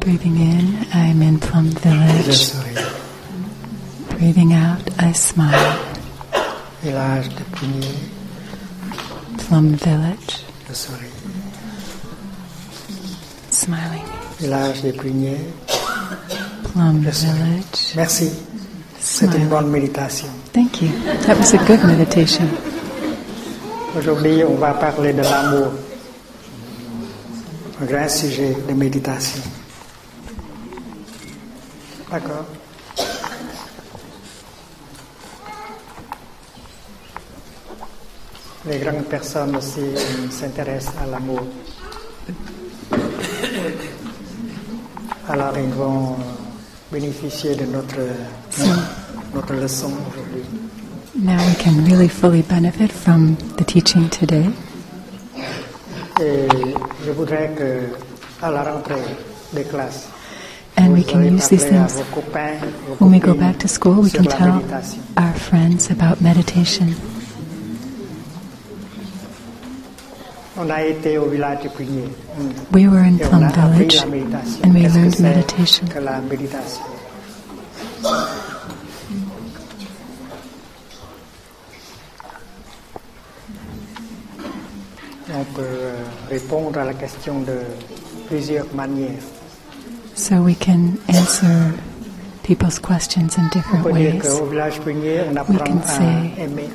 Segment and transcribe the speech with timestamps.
[0.00, 2.50] Breathing in, I'm in Plum Village.
[4.10, 5.78] Breathing out, I smile.
[6.82, 7.94] Village de Prunier,
[9.38, 11.12] Plum Village, je souris.
[13.52, 14.02] smiling.
[14.40, 15.38] Village de Prunier,
[16.72, 16.98] Plum.
[16.98, 18.30] Village, merci.
[18.98, 20.26] C'est une bonne méditation.
[20.52, 20.88] Thank you.
[21.26, 22.48] That was a good meditation.
[23.96, 25.70] Aujourd'hui, on va parler de l'amour.
[27.80, 29.40] Un grand sujet de méditation.
[32.10, 32.44] D'accord
[38.66, 39.80] Les grandes personnes aussi
[40.30, 41.40] s'intéressent à l'amour.
[45.28, 46.16] Alors, ils vont
[46.90, 48.00] bénéficier de notre,
[49.34, 50.42] notre leçon aujourd'hui.
[51.20, 54.48] Now we can really fully benefit from the teaching today.
[57.18, 57.90] Voudrais que,
[58.40, 59.02] à la rentrée
[59.52, 60.08] des classes,
[60.76, 64.00] And we can use these things vos copains, vos when we go back to school.
[64.02, 64.62] We can tell
[65.16, 66.94] our friends about meditation.
[70.56, 72.08] On a été au village de Prunier
[72.72, 73.96] We were in Plum Village
[74.62, 75.88] and we learned meditation.
[86.30, 87.58] Répondre à la question de
[88.28, 89.22] plusieurs manières.
[90.14, 91.72] So we can answer
[92.42, 94.22] people's questions in different ways.
[95.36, 96.68] apprend can say- aimer.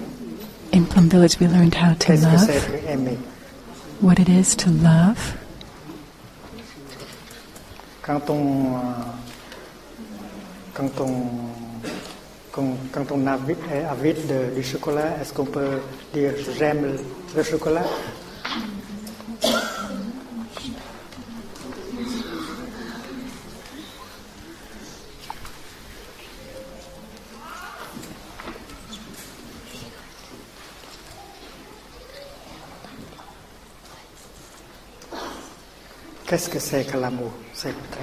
[0.72, 2.50] In Plum Village, we learned how to love,
[4.02, 5.36] what it is to love.
[8.02, 8.80] Quand on, euh,
[10.74, 11.14] quand on,
[12.52, 15.80] quand, quand on avi- est avide de- du chocolat, est-ce qu'on peut
[16.14, 16.98] dire j'aime
[17.36, 17.86] le chocolat?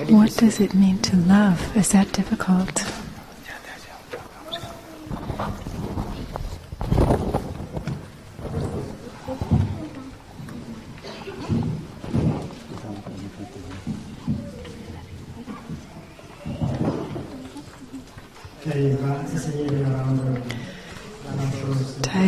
[0.09, 1.77] What does it mean to love?
[1.77, 3.00] Is that difficult?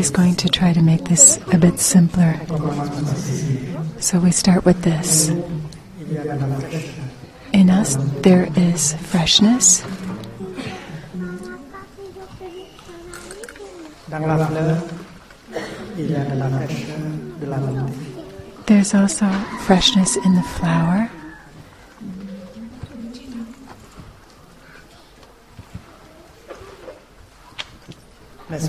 [0.02, 2.34] Is going to try to make this a bit simpler.
[4.00, 5.28] So we start with this.
[7.52, 7.94] In us,
[8.26, 9.84] there is freshness.
[18.66, 19.30] There's also
[19.69, 21.08] freshness in the flower.
[28.48, 28.69] Pas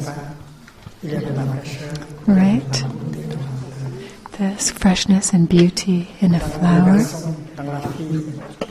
[1.04, 1.94] Il y a de la fraîcheur.
[2.28, 2.86] Right?
[4.38, 6.98] There's freshness and beauty in a flower.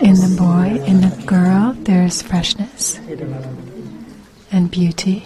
[0.09, 1.73] In the boy, in the girl,
[2.23, 4.53] freshness de la beauté.
[4.53, 5.25] and beauty.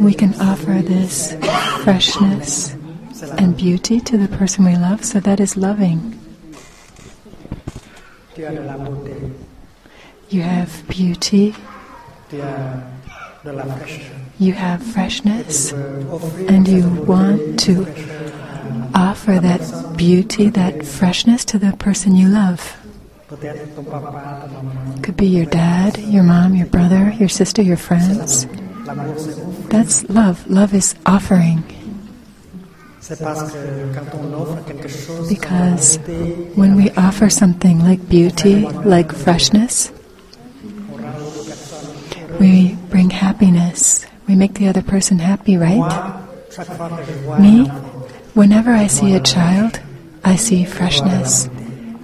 [0.00, 1.34] We can offer this
[1.84, 2.74] freshness
[3.36, 6.18] and beauty to the person we love, so that is loving.
[10.30, 11.54] You have beauty,
[14.40, 17.86] you have freshness, and you want to
[18.94, 22.76] offer that beauty, that freshness to the person you love.
[25.02, 28.46] Could be your dad, your mom, your brother, your sister, your friends.
[29.68, 30.48] That's love.
[30.50, 31.62] Love is offering.
[35.28, 35.98] Because
[36.56, 39.92] when we offer something like beauty, like freshness,
[42.40, 44.06] we bring happiness.
[44.30, 45.82] We make the other person happy, right?
[47.40, 47.66] Me,
[48.38, 49.80] whenever I see a child,
[50.22, 51.50] I see freshness.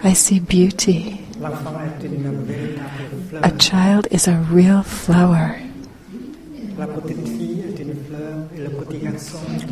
[0.02, 1.22] I see beauty.
[3.44, 5.62] A child is a real flower.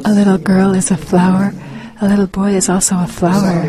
[0.05, 1.53] A little girl is a flower.
[2.01, 3.69] A little boy is also a flower.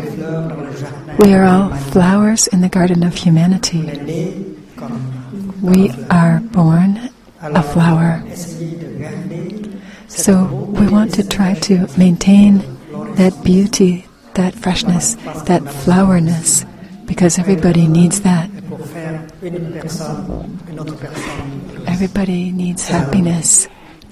[1.18, 3.82] We are all flowers in the garden of humanity.
[5.60, 7.10] We are born
[7.42, 8.22] a flower.
[10.08, 12.58] So we want to try to maintain
[13.16, 16.64] that beauty, that freshness, that flowerness,
[17.06, 18.50] because everybody needs that.
[21.86, 23.68] Everybody needs happiness.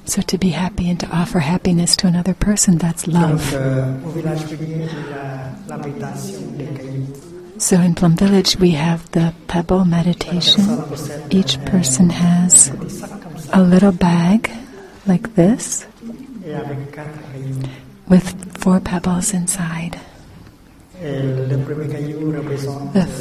[0.07, 3.41] So to be happy and to offer happiness to another person, that's love.
[7.59, 10.65] So in Plum Village, we have the pebble meditation.
[11.31, 12.71] Each person has
[13.53, 14.51] a little bag
[15.07, 15.87] like this
[18.09, 20.01] with four pebbles inside.
[21.01, 21.59] The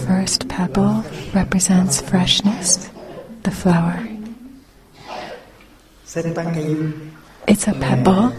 [0.07, 2.89] first pebble represents freshness,
[3.44, 4.07] the flower.
[7.47, 8.33] It's a pebble,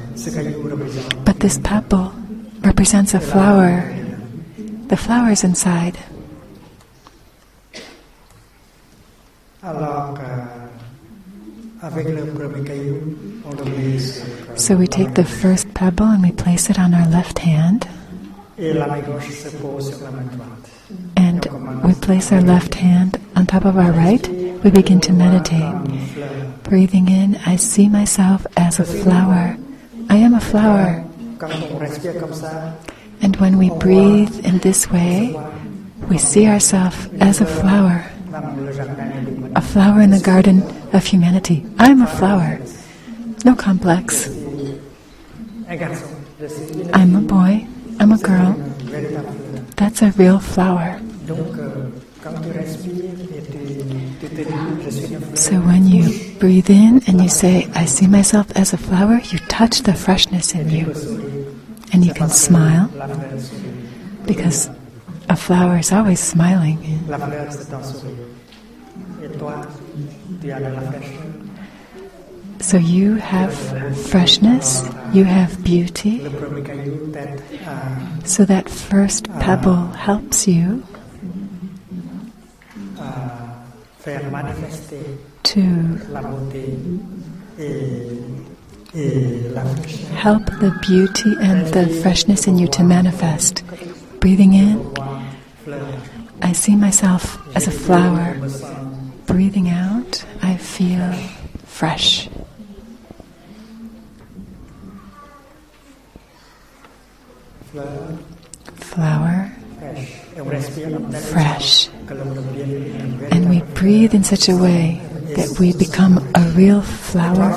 [1.25, 2.13] but this pebble
[2.61, 4.04] represents a flower.
[4.95, 5.99] The flower's inside.
[14.55, 17.89] So we take the first pebble and we place it on our left hand,
[21.17, 21.45] and
[21.83, 24.29] we place our left hand on top of our right.
[24.63, 25.75] We begin to meditate.
[26.63, 29.57] Breathing in, I see myself as a flower.
[30.09, 31.05] I am a flower.
[33.23, 35.35] And when we breathe in this way,
[36.09, 38.05] we see ourselves as a flower,
[39.57, 40.63] a flower in the garden
[40.93, 41.65] of humanity.
[41.79, 42.59] I'm a flower.
[43.45, 44.29] No complex.
[46.93, 47.67] I'm a boy.
[48.01, 48.53] I'm a girl.
[49.77, 51.01] That's a real flower.
[55.35, 59.39] So when you breathe in and you say, I see myself as a flower, you
[59.49, 61.44] touch the freshness in you.
[61.93, 62.91] And you can smile
[64.27, 64.69] because
[65.29, 66.79] a flower is always smiling.
[72.61, 73.55] So you have
[74.09, 74.83] freshness,
[75.13, 76.25] you have beauty.
[78.25, 80.83] So that first pebble helps you
[85.43, 85.99] to
[88.95, 93.65] help the beauty and the freshness in you to manifest.
[94.21, 94.95] Breathing in,
[96.41, 98.37] I see myself as a flower.
[99.27, 101.13] Breathing out, I feel
[101.65, 102.29] fresh.
[108.77, 109.51] Flower,
[111.33, 111.89] fresh.
[113.33, 115.03] And we breathe in such a way
[115.37, 117.53] that we become a real flower.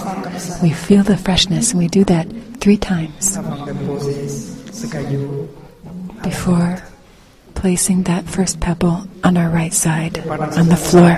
[0.62, 2.27] We feel the freshness, and we do that
[2.59, 3.38] three times
[6.24, 6.83] before
[7.56, 11.18] placing that first pebble on our right side on the floor.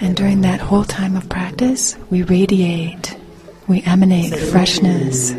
[0.00, 3.16] And during that whole time of practice, we radiate,
[3.66, 5.34] we emanate freshness.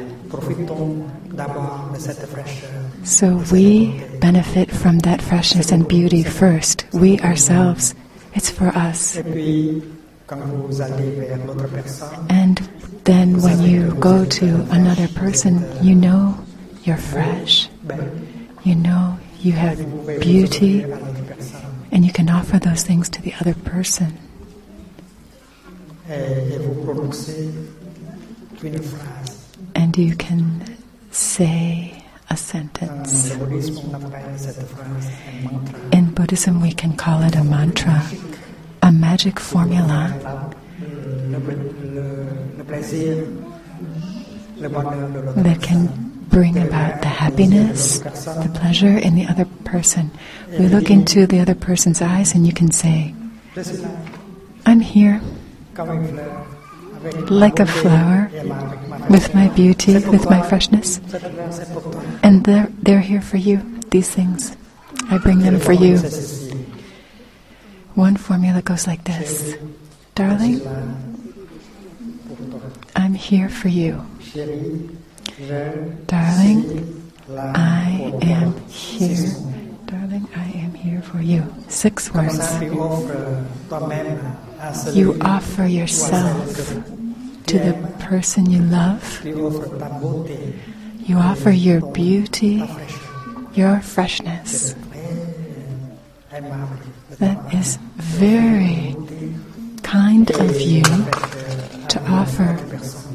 [1.39, 2.69] Profitons d'abord de cette fraîcheur
[3.03, 6.85] So we benefit from that freshness and beauty first.
[6.93, 7.95] We ourselves.
[8.35, 9.15] It's for us.
[9.17, 9.81] et puis
[10.27, 12.55] quand vous allez vers l'autre personne And
[13.05, 16.35] then when you go to another person, you know
[16.85, 17.69] you're fresh.
[18.63, 19.77] You know you have
[20.19, 21.59] beauty, vous ouvrir à l'autre personne
[21.91, 24.13] and you can offer those things to the other person.
[26.09, 27.49] et, et vous prononcez
[28.63, 29.37] une phrase
[29.75, 30.61] And you can
[31.11, 33.31] say a sentence.
[35.91, 38.03] In Buddhism, we can call it a mantra,
[38.83, 40.13] a magic formula
[45.37, 45.87] that can
[46.29, 50.11] bring about the happiness, the pleasure in the other person.
[50.51, 53.15] We look into the other person's eyes and you can say,
[54.65, 55.21] I'm here
[57.29, 58.29] like a flower
[59.09, 60.99] with my beauty, with my freshness,
[62.23, 64.55] and they're, they're here for you, these things.
[65.09, 65.97] I bring them for you.
[67.95, 69.55] One formula goes like this
[70.15, 70.61] Darling.
[72.95, 74.05] I'm here for you.
[76.05, 79.31] Darling, I am here.
[79.85, 81.43] Darling, I am here for you.
[81.67, 82.39] Six words.
[84.93, 86.55] You offer yourself
[87.47, 89.23] to the person you love.
[89.25, 92.63] You offer your beauty,
[93.53, 94.75] your freshness.
[97.19, 98.95] That is very
[99.81, 102.59] kind of you to offer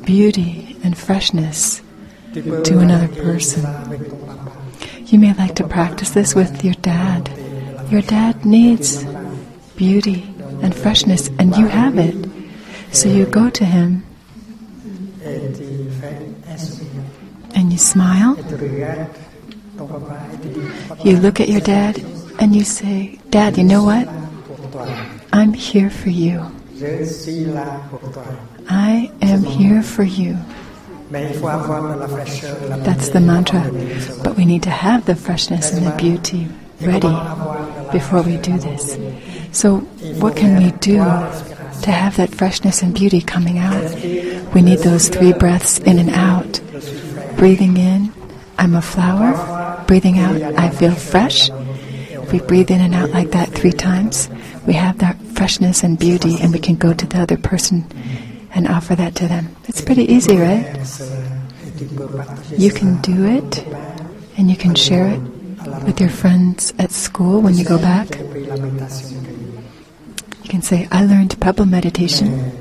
[0.04, 1.82] beauty and freshness.
[2.32, 3.64] To another person.
[5.06, 7.30] You may like to practice this with your dad.
[7.90, 9.04] Your dad needs
[9.76, 10.33] beauty
[10.64, 12.16] and freshness, and you have it.
[12.90, 14.02] So you go to him
[17.54, 18.36] and you smile.
[21.04, 21.98] You look at your dad
[22.40, 24.08] and you say, Dad, you know what?
[25.32, 26.40] I'm here for you.
[28.68, 30.38] I am here for you.
[31.10, 33.70] That's the mantra.
[34.24, 36.48] But we need to have the freshness and the beauty
[36.80, 38.98] ready before we do this.
[39.52, 39.78] So,
[40.20, 43.94] what can we do to have that freshness and beauty coming out?
[44.54, 46.60] We need those three breaths in and out.
[47.36, 48.12] Breathing in,
[48.58, 49.84] I'm a flower.
[49.86, 51.50] Breathing out, I feel fresh.
[51.50, 54.28] If we breathe in and out like that three times,
[54.66, 57.84] we have that freshness and beauty, and we can go to the other person
[58.54, 59.54] and offer that to them.
[59.68, 60.64] It's pretty easy, right?
[62.56, 63.66] You can do it
[64.36, 65.20] and you can share it
[65.82, 68.08] with your friends at school when you go back.
[70.44, 72.52] You can say, I learned Pebble meditation,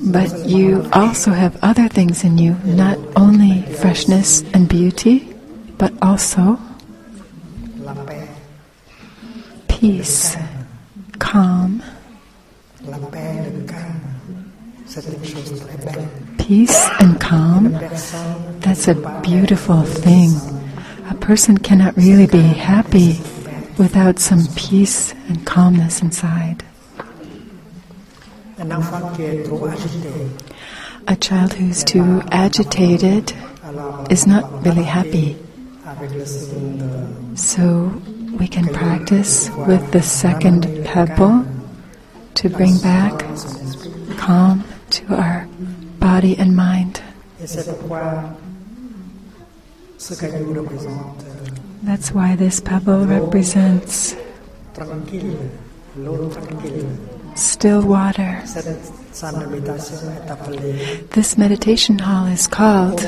[0.00, 5.34] but you also have other things in you, not only freshness and beauty,
[5.78, 6.58] but also
[9.68, 10.36] peace,
[11.18, 11.82] calm.
[16.38, 17.72] Peace and calm,
[18.60, 20.30] that's a beautiful thing.
[21.10, 23.20] A person cannot really be happy
[23.76, 26.64] without some peace and calmness inside.
[31.08, 33.34] A child who's too agitated
[34.08, 35.36] is not really happy.
[37.34, 37.92] So
[38.38, 41.44] we can practice with the second pebble
[42.36, 43.12] to bring back
[44.16, 44.64] calm
[44.96, 45.46] to our
[46.00, 47.00] body and mind.
[47.42, 48.24] Et c'est pourquoi
[49.98, 51.24] ce caillou représente
[51.84, 54.16] That's why this pebble represents
[54.74, 55.36] tranquille,
[55.96, 56.86] l'eau tranquille.
[57.34, 58.40] still water.
[58.46, 58.66] Cette
[59.12, 63.00] salle de méditation est appelée This meditation hall is called.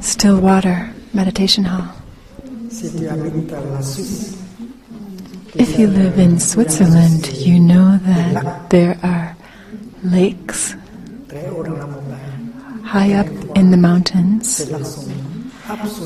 [0.00, 1.88] Still Water Meditation Hall.
[2.70, 4.36] Si tu habites la Suisse,
[5.54, 9.36] If you live in Switzerland, you know that there are
[10.02, 10.74] lakes
[12.84, 14.60] high up in the mountains,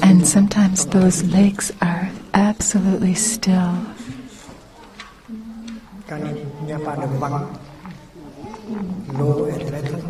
[0.02, 3.72] and sometimes those lakes are absolutely still.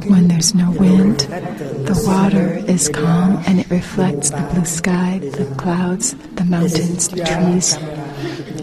[0.09, 5.47] When there's no wind, the water is calm and it reflects the blue sky, the
[5.57, 7.79] clouds, the mountains, the trees.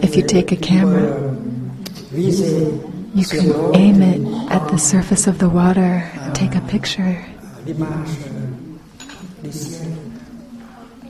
[0.02, 1.34] If you take a camera,
[2.12, 7.26] you can aim it at the surface of the water take a picture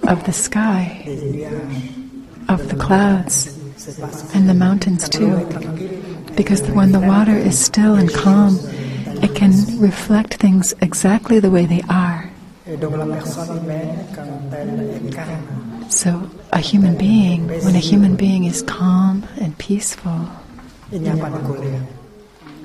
[0.08, 1.04] of the sky,
[2.48, 3.52] of the clouds,
[4.34, 5.36] and the mountains too.
[6.34, 8.58] Because when the water is still and calm,
[9.22, 12.30] it can reflect things exactly the way they are.
[15.90, 20.30] So, a human being, when a human being is calm and peaceful,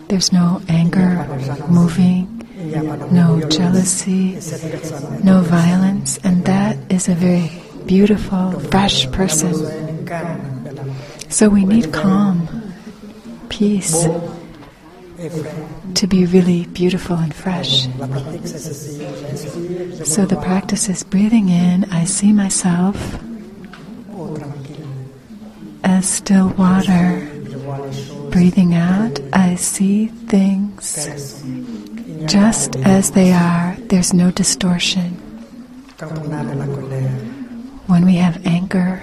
[0.09, 1.25] there's no anger
[1.69, 2.25] moving,
[3.11, 4.33] no jealousy,
[5.23, 7.51] no violence, and that is a very
[7.85, 9.53] beautiful, fresh person.
[11.29, 12.73] So we need calm,
[13.49, 14.07] peace,
[15.93, 17.83] to be really beautiful and fresh.
[20.05, 23.19] So the practice is breathing in, I see myself
[25.83, 27.29] as still water.
[28.31, 31.07] Breathing out, I see things
[32.27, 33.75] just as they are.
[33.89, 35.17] There's no distortion.
[37.87, 38.97] When we have anger,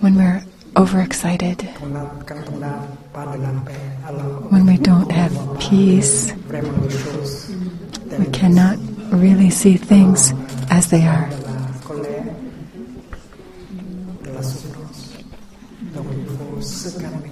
[0.00, 0.42] when we're
[0.76, 1.62] overexcited,
[4.50, 6.32] when we don't have peace,
[8.18, 8.78] we cannot
[9.12, 10.32] really see things
[10.70, 11.28] as they are.
[11.28, 11.50] de la
[11.86, 12.24] colère,
[14.24, 15.12] de la souffrance.
[15.94, 17.30] Donc il faut se calmer.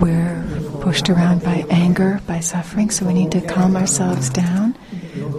[0.00, 0.44] We're
[0.80, 4.76] pushed around by anger, by suffering, so we need to calm ourselves down,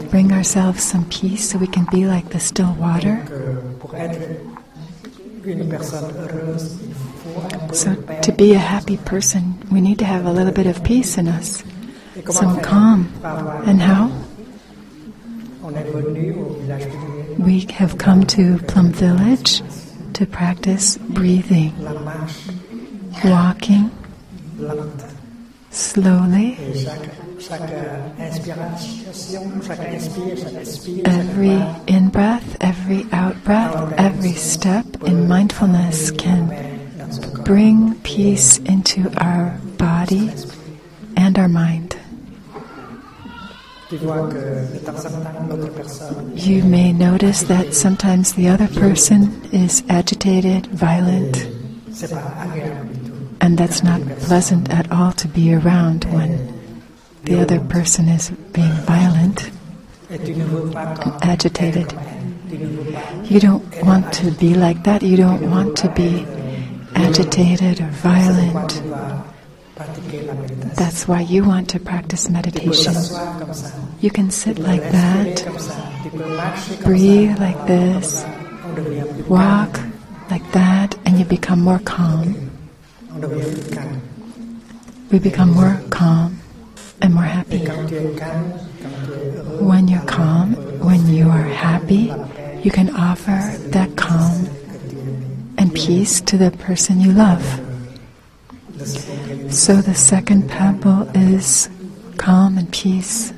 [0.10, 3.24] bring ourselves some peace so we can be like the still water.
[7.74, 11.18] So, to be a happy person, we need to have a little bit of peace
[11.18, 11.64] in us,
[12.30, 13.12] some calm.
[13.66, 14.12] And how?
[17.38, 19.62] We have come to Plum Village
[20.14, 21.74] to practice breathing,
[23.24, 23.92] walking.
[25.72, 26.58] Slowly.
[31.06, 36.50] Every in breath, every out breath, every step in mindfulness can
[37.44, 40.32] bring peace into our body
[41.16, 41.96] and our mind.
[43.92, 44.00] You
[46.64, 51.48] may notice that sometimes the other person is agitated, violent.
[53.42, 56.62] And that's not pleasant at all to be around when
[57.24, 59.50] the other person is being violent
[61.22, 61.94] agitated.
[63.26, 65.04] You don't want to be like that.
[65.04, 66.26] You don't want to be
[66.96, 68.82] agitated or violent.
[70.76, 72.96] That's why you want to practice meditation.
[74.02, 75.46] You can sit like that,
[76.84, 78.26] breathe like this,
[79.30, 79.80] walk
[80.32, 82.36] like that, and you become more calm.
[82.36, 83.09] On devient plus calme.
[85.12, 86.40] We become more calm
[87.02, 87.66] and more happy.
[87.66, 92.14] quand tu es calme, quand tu es heureux, When you're calm, when you are happy,
[92.64, 93.38] you can offer
[93.72, 94.48] that calm
[95.58, 97.44] and peace to the person you love.
[98.78, 101.68] le second caillou, So the second pebble is
[102.18, 103.34] calm and peace.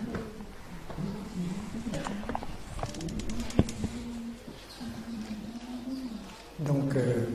[6.60, 7.26] Donc, euh,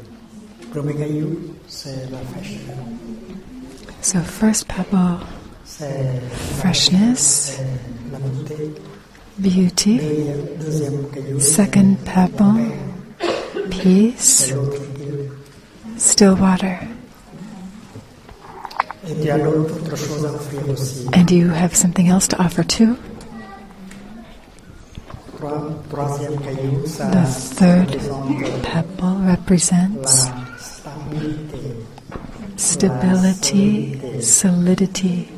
[0.70, 1.55] premier caillou, c'est la fraîcheur.
[4.02, 5.18] So first pebble,
[6.60, 8.72] freshness, c'est la beauté.
[9.38, 9.98] beauty.
[9.98, 12.72] Deuxième, deuxième caillou, Second pebble,
[13.70, 15.30] peace, c'est l'autre île.
[15.98, 16.78] still water.
[19.08, 21.06] Et tu as l'autre autre chose à offrir aussi.
[21.14, 22.96] And you have something else to offer too.
[25.38, 27.96] Trois, troisième caillou, ça The third
[28.62, 30.30] pebble represents.
[32.56, 35.28] Stability, solidity.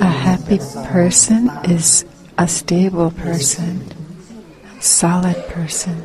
[0.00, 2.04] A happy person is
[2.38, 3.84] a stable person,
[4.78, 6.02] a solid person,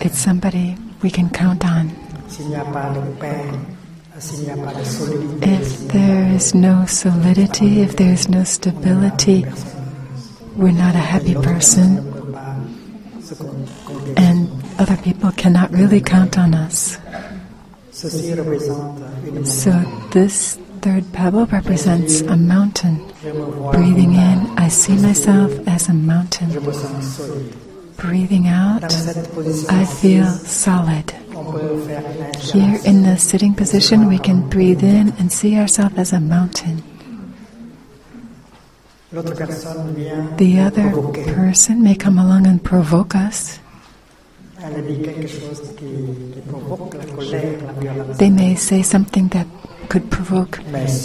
[0.00, 1.90] it's somebody we can count on.
[4.16, 9.44] If there is no solidity, if there is no stability,
[10.54, 11.98] we're not a happy person,
[14.16, 16.96] and other people cannot really count on us.
[17.90, 18.08] So
[20.12, 23.04] this third pebble represents a mountain.
[23.72, 26.50] Breathing in, I see myself as a mountain.
[27.96, 28.84] Breathing out,
[29.70, 31.12] I feel solid.
[31.34, 36.82] Here in the sitting position, we can breathe in and see ourselves as a mountain.
[39.10, 40.90] The other
[41.34, 43.58] person may come along and provoke us.
[48.18, 49.48] They may say something that
[49.88, 50.60] could provoke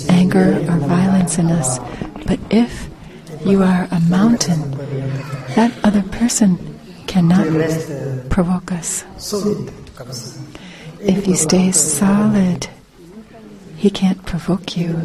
[0.10, 1.80] anger or violence in us.
[2.28, 2.88] But if
[3.46, 4.78] you are a mountain,
[5.56, 7.48] that other person cannot
[8.30, 9.04] provoke us.
[10.00, 12.68] If you stay solid,
[13.76, 15.04] he can't provoke you.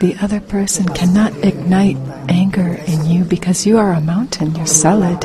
[0.00, 1.96] The other person cannot ignite
[2.28, 5.22] anger in you because you are a mountain, you're solid.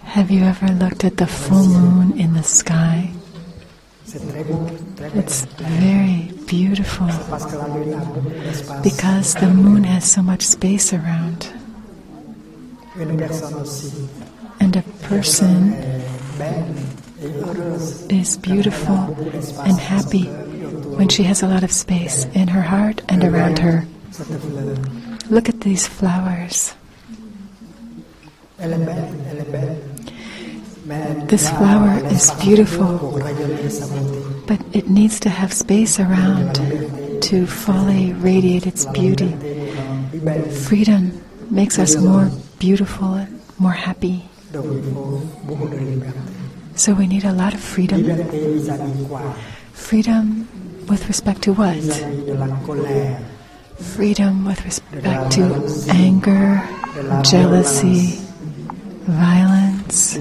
[0.03, 3.09] Have you ever looked at the full moon in the sky?
[4.11, 7.05] It's very beautiful
[8.81, 11.53] because the moon has so much space around.
[14.59, 15.73] And a person
[18.09, 18.97] is beautiful
[19.59, 20.25] and happy
[20.97, 23.85] when she has a lot of space in her heart and around her.
[25.29, 26.73] Look at these flowers.
[30.89, 33.21] This flower is beautiful.
[34.47, 36.55] But it needs to have space around
[37.21, 39.29] to fully radiate its beauty.
[40.65, 41.21] Freedom
[41.51, 44.25] makes us more beautiful and more happy.
[46.73, 48.09] So we need a lot of freedom.
[49.73, 50.47] Freedom
[50.87, 51.77] with respect to what?
[53.77, 56.65] Freedom with respect to anger,
[57.21, 58.25] jealousy,
[59.09, 60.17] violence,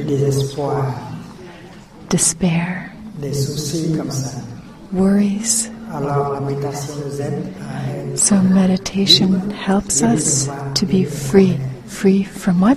[2.11, 4.39] despair, des soucis comme ça.
[4.93, 5.71] worries.
[5.93, 11.59] Alors la méditation nous aide à So meditation helps us to be free.
[11.87, 12.77] Free from what?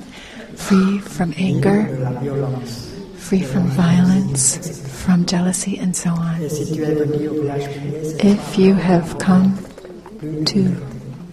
[0.55, 2.87] Free from anger, de la violence.
[3.17, 6.41] free from violence, from jealousy and so on.
[6.41, 9.55] Et si tu es venu au village privé, c'est If you have come
[10.45, 10.75] to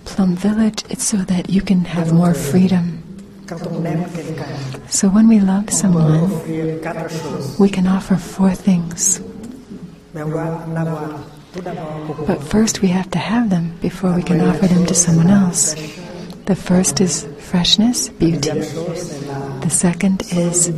[0.05, 2.97] Plum Village, it's so that you can have more freedom.
[4.90, 6.28] So when we love someone,
[7.58, 9.20] we can offer four things.
[12.26, 15.74] But first, we have to have them before we can offer them to someone else.
[16.44, 18.50] The first is freshness, beauty.
[18.50, 20.68] The second is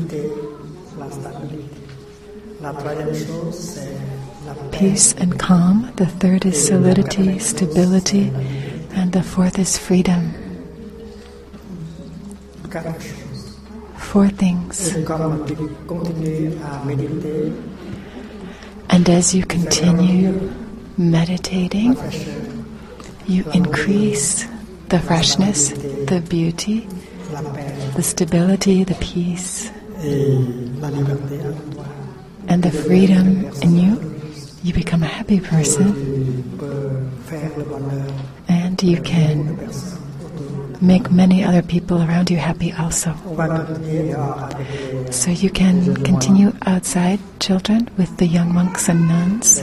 [4.70, 5.92] peace and calm.
[5.96, 8.30] The third is solidity, stability.
[8.94, 10.34] And the fourth is freedom.
[12.70, 14.94] Four things.
[18.88, 20.52] And as you continue
[20.96, 21.96] meditating,
[23.26, 24.46] you increase
[24.88, 26.86] the freshness, the beauty,
[27.96, 29.70] the stability, the peace,
[32.46, 34.20] and the freedom in you.
[34.62, 35.88] You become a happy person
[38.48, 39.58] and you can.
[40.80, 43.14] Make many other people around you happy also.
[45.10, 49.60] So you can continue outside, children, with the young monks and nuns.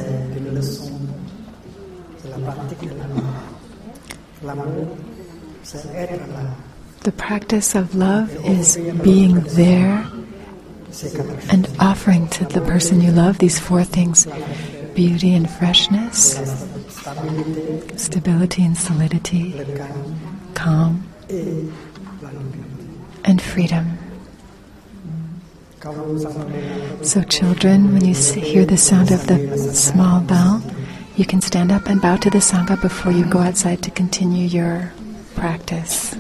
[7.04, 10.06] The practice of love is being there
[11.52, 14.28] and offering to the person you love these four things
[14.96, 16.38] beauty and freshness,
[17.96, 19.54] stability and solidity,
[20.56, 21.07] calm.
[21.30, 21.72] And
[23.42, 23.98] freedom.
[27.04, 30.62] So, children, when you hear the sound of the small bell,
[31.16, 34.48] you can stand up and bow to the Sangha before you go outside to continue
[34.48, 34.92] your
[35.36, 36.16] practice.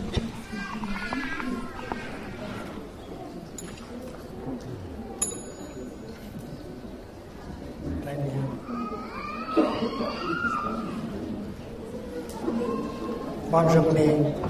[13.67, 14.46] très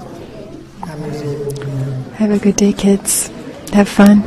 [0.98, 3.28] Have a good day, kids.
[3.72, 4.22] Have fun.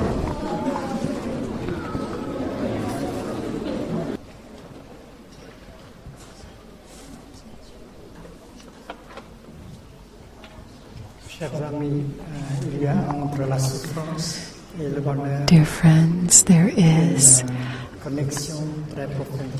[15.47, 17.43] Dear friends, there is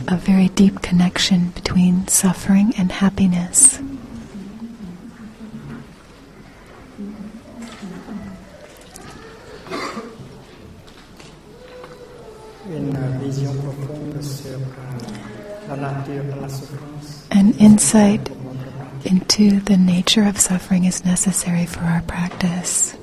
[0.08, 3.82] a very deep connection between suffering and happiness.
[12.74, 17.28] Une vision profonde sur euh, la nature de la souffrance.
[17.34, 19.12] An insight pour notre pratique.
[19.12, 22.96] into the nature of suffering is necessary for our practice.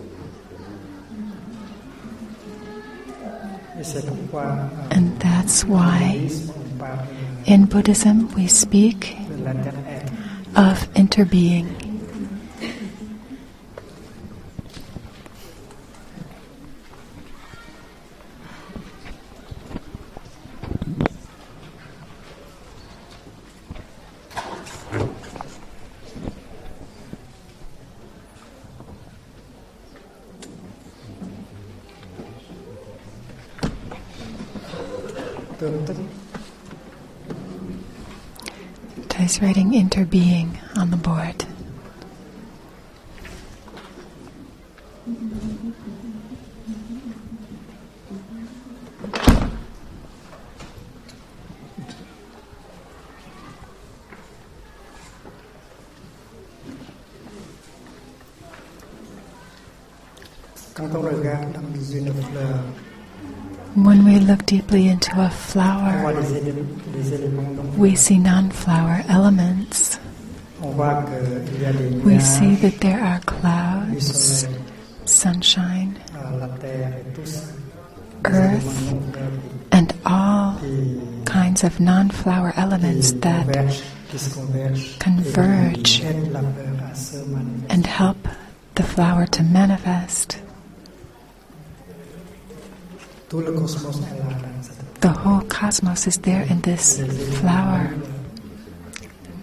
[3.79, 7.07] Et c'est pourquoi euh, And that's why bouddhisme, on parle
[7.47, 9.17] in Buddhism we speak
[10.57, 11.88] of interbeing.
[39.29, 41.45] Thay's writing interbeing on the board.
[60.81, 62.65] on regarde dans une fleur,
[63.85, 66.13] When we look deeply into a flower,
[67.77, 70.01] we see non flower elements.
[70.61, 74.49] We see that there are clouds,
[75.05, 75.97] sunshine.
[78.25, 78.93] Earth.
[79.71, 80.61] And all
[81.25, 83.47] kinds of non flower elements that
[84.99, 86.01] converge.
[87.71, 88.29] and help
[88.75, 90.39] the flower to manifest.
[93.31, 97.01] The whole cosmos is there in this
[97.41, 97.95] flower.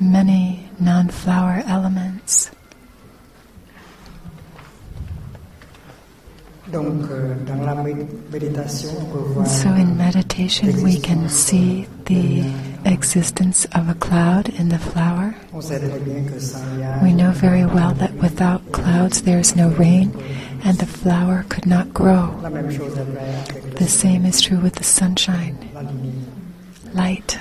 [0.02, 2.50] Many non flower elements.
[6.74, 12.44] Euh, dans la mé- méditation, on peut voir So in meditation, we can see the
[12.86, 15.34] existence of a cloud in the flower.
[15.54, 16.60] on sait très bien que sans
[17.04, 20.12] We know very well that without clouds there is no rain,
[20.66, 22.32] and the flower could not grow.
[23.78, 25.56] The same is true with the sunshine,
[26.94, 27.38] light,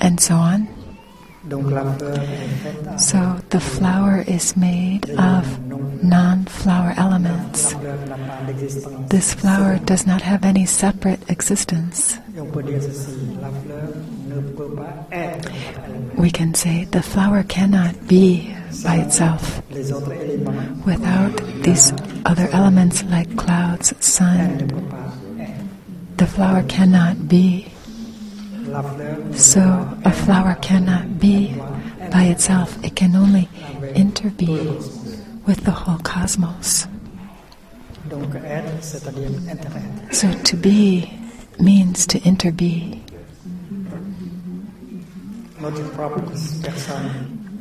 [0.00, 0.68] and so on.
[1.42, 5.58] So the flower is made of
[6.04, 7.74] non flower elements.
[9.10, 12.18] This flower does not have any separate existence.
[16.16, 19.62] We can say the flower cannot be by itself
[20.86, 21.92] without these
[22.24, 24.70] other elements like clouds, sun.
[26.18, 27.71] The flower cannot be.
[29.34, 29.60] So
[30.04, 31.54] a flower cannot be
[32.10, 32.82] by itself.
[32.82, 33.48] It can only
[33.94, 34.48] interbe
[35.46, 36.86] with the whole cosmos.
[40.10, 41.12] So to be
[41.60, 43.00] means to interbe.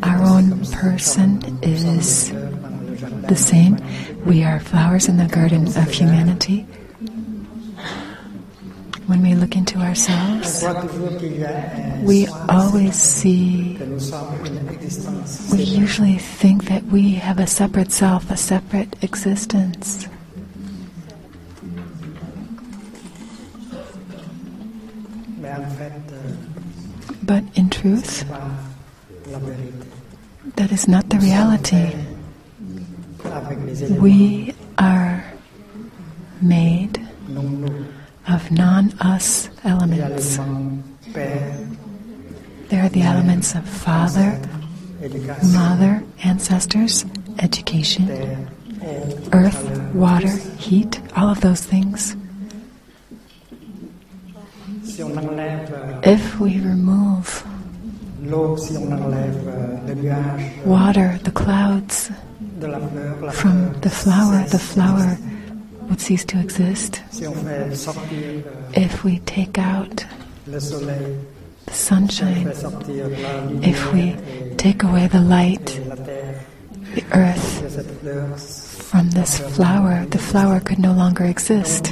[0.04, 2.32] Our own person is
[3.28, 3.78] the same.
[4.26, 6.66] We are flowers in the garden of humanity.
[9.08, 10.64] When we look into ourselves,
[12.04, 13.78] we always see,
[15.52, 20.08] we usually think that we have a separate self, a separate existence.
[27.24, 28.26] But in truth,
[30.56, 31.96] that is not the reality.
[34.00, 35.24] We are
[36.42, 37.00] made.
[38.28, 40.38] Of non us elements.
[42.70, 44.40] There are the elements of father,
[45.54, 47.06] mother, ancestors,
[47.40, 48.10] education,
[49.34, 52.16] earth, water, heat, all of those things.
[56.04, 57.44] If we remove
[60.66, 62.12] water, the clouds
[63.34, 65.18] from the flower, the flower
[65.92, 67.02] would cease to exist.
[68.74, 70.06] If we take out
[70.48, 70.62] the
[71.68, 72.48] sunshine,
[73.62, 74.16] if we
[74.56, 75.66] take away the light,
[76.96, 77.46] the earth
[78.90, 81.88] from this flower, the flower could no longer exist.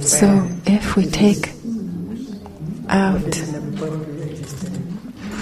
[0.00, 1.52] So if we take
[2.88, 3.32] out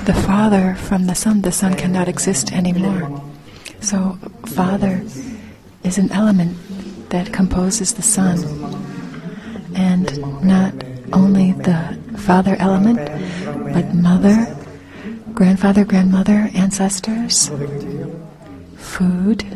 [0.09, 3.22] the Father from the Son, the Son cannot exist anymore.
[3.81, 5.05] So, Father
[5.85, 6.57] is an element
[7.14, 8.42] that composes the Son.
[9.77, 10.74] and not
[11.12, 11.79] only the
[12.18, 12.98] Father element,
[13.72, 14.50] but Mother,
[15.33, 17.50] Grandfather, Grandmother, ancestors,
[18.77, 19.46] food,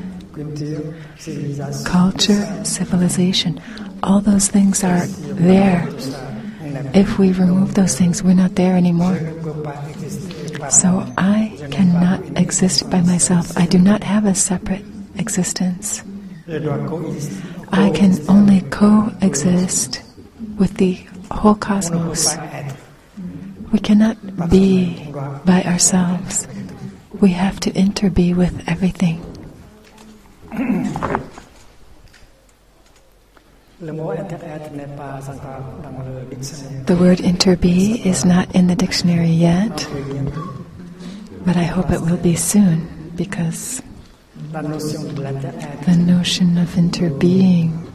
[1.85, 3.61] culture, civilization.
[4.05, 5.83] All those things are there.
[6.95, 9.19] If we remove those things, we're not there anymore.
[10.71, 13.57] So I cannot exist by myself.
[13.59, 14.85] I do not have a separate
[15.17, 16.03] existence.
[16.51, 20.03] I can only coexist
[20.57, 20.95] with the
[21.31, 22.39] whole cosmos.
[23.71, 24.17] We cannot
[24.49, 25.13] be
[25.45, 26.49] by ourselves.
[27.21, 29.21] We have to interbe with everything.
[33.81, 33.93] The
[36.97, 39.87] word interbe is not in the dictionary yet,
[41.45, 43.83] but I hope it will be soon because
[44.37, 47.89] La notion de l'interêtre the notion of interbeing.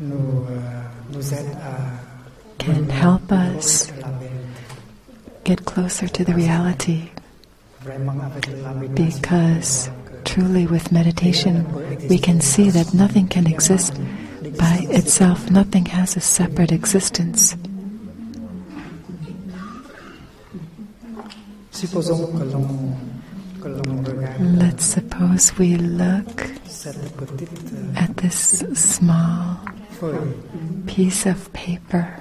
[0.00, 2.12] Euh, nous aide à
[2.58, 3.92] can help us
[5.44, 7.10] get closer to the reality.
[7.84, 9.20] Vraiment avec la méditation.
[9.20, 9.90] because
[10.24, 11.66] truly with meditation
[12.08, 13.94] we can see that nothing can exist
[14.58, 17.56] by itself, nothing has a separate existence.
[21.70, 23.11] Supposons que l'on que l'on regarde
[23.62, 26.42] Let's suppose we look
[27.96, 29.60] at this small
[30.86, 32.16] piece of paper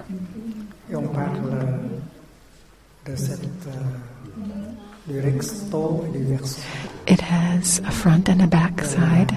[7.07, 9.31] It has a front and a back side,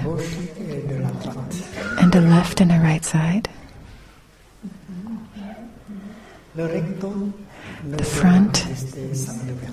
[1.97, 3.49] and a left and a right side.
[6.53, 8.65] The front.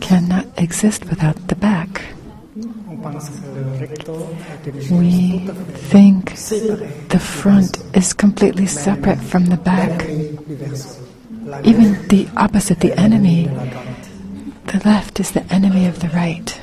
[0.01, 2.03] Cannot exist without the back.
[2.55, 2.65] We
[5.89, 6.37] think
[7.09, 10.05] the front is completely separate from the back.
[11.65, 13.47] Even the opposite, the enemy,
[14.67, 16.61] the left is the enemy of the right.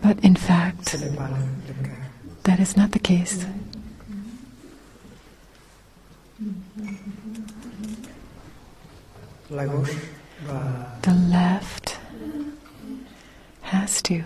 [0.00, 0.92] But in fact,
[2.44, 3.44] that is not the case.
[9.50, 11.98] The left
[13.72, 14.22] has to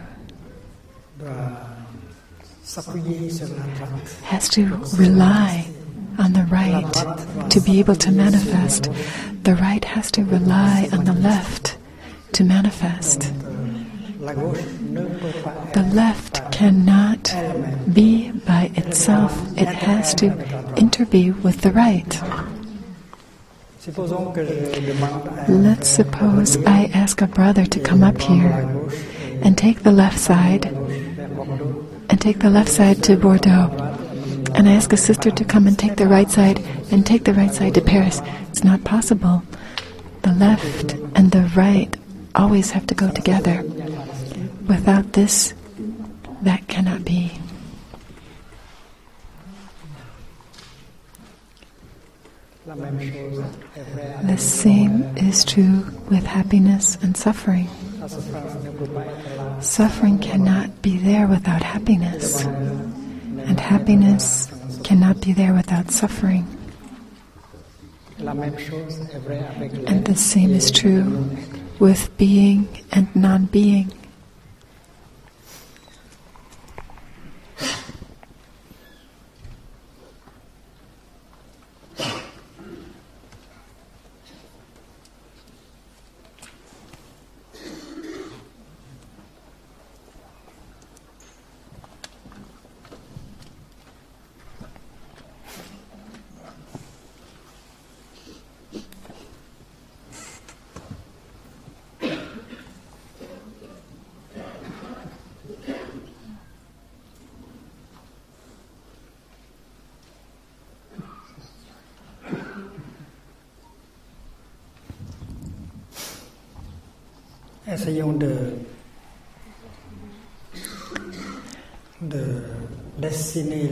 [4.24, 4.66] has to
[4.98, 5.68] rely
[6.18, 8.90] on the right to be able to manifest.
[9.44, 11.78] The right has to rely on the left
[12.32, 13.32] to manifest.
[15.78, 17.32] The left cannot
[17.94, 19.32] be by itself.
[19.56, 20.30] It has to
[20.82, 22.12] interbe with the right.
[25.48, 28.66] Let's suppose I ask a brother to come up here
[29.42, 33.70] and take the left side and take the left side to Bordeaux.
[34.54, 37.34] And I ask a sister to come and take the right side and take the
[37.34, 38.22] right side to Paris.
[38.48, 39.42] It's not possible.
[40.22, 41.94] The left and the right
[42.34, 43.62] always have to go together.
[44.66, 45.54] Without this,
[46.42, 47.32] that cannot be.
[52.66, 57.68] The same is true with happiness and suffering.
[59.60, 64.48] Suffering cannot be there without happiness, and happiness
[64.84, 66.46] cannot be there without suffering.
[68.18, 71.30] And the same is true
[71.80, 73.92] with being and non being.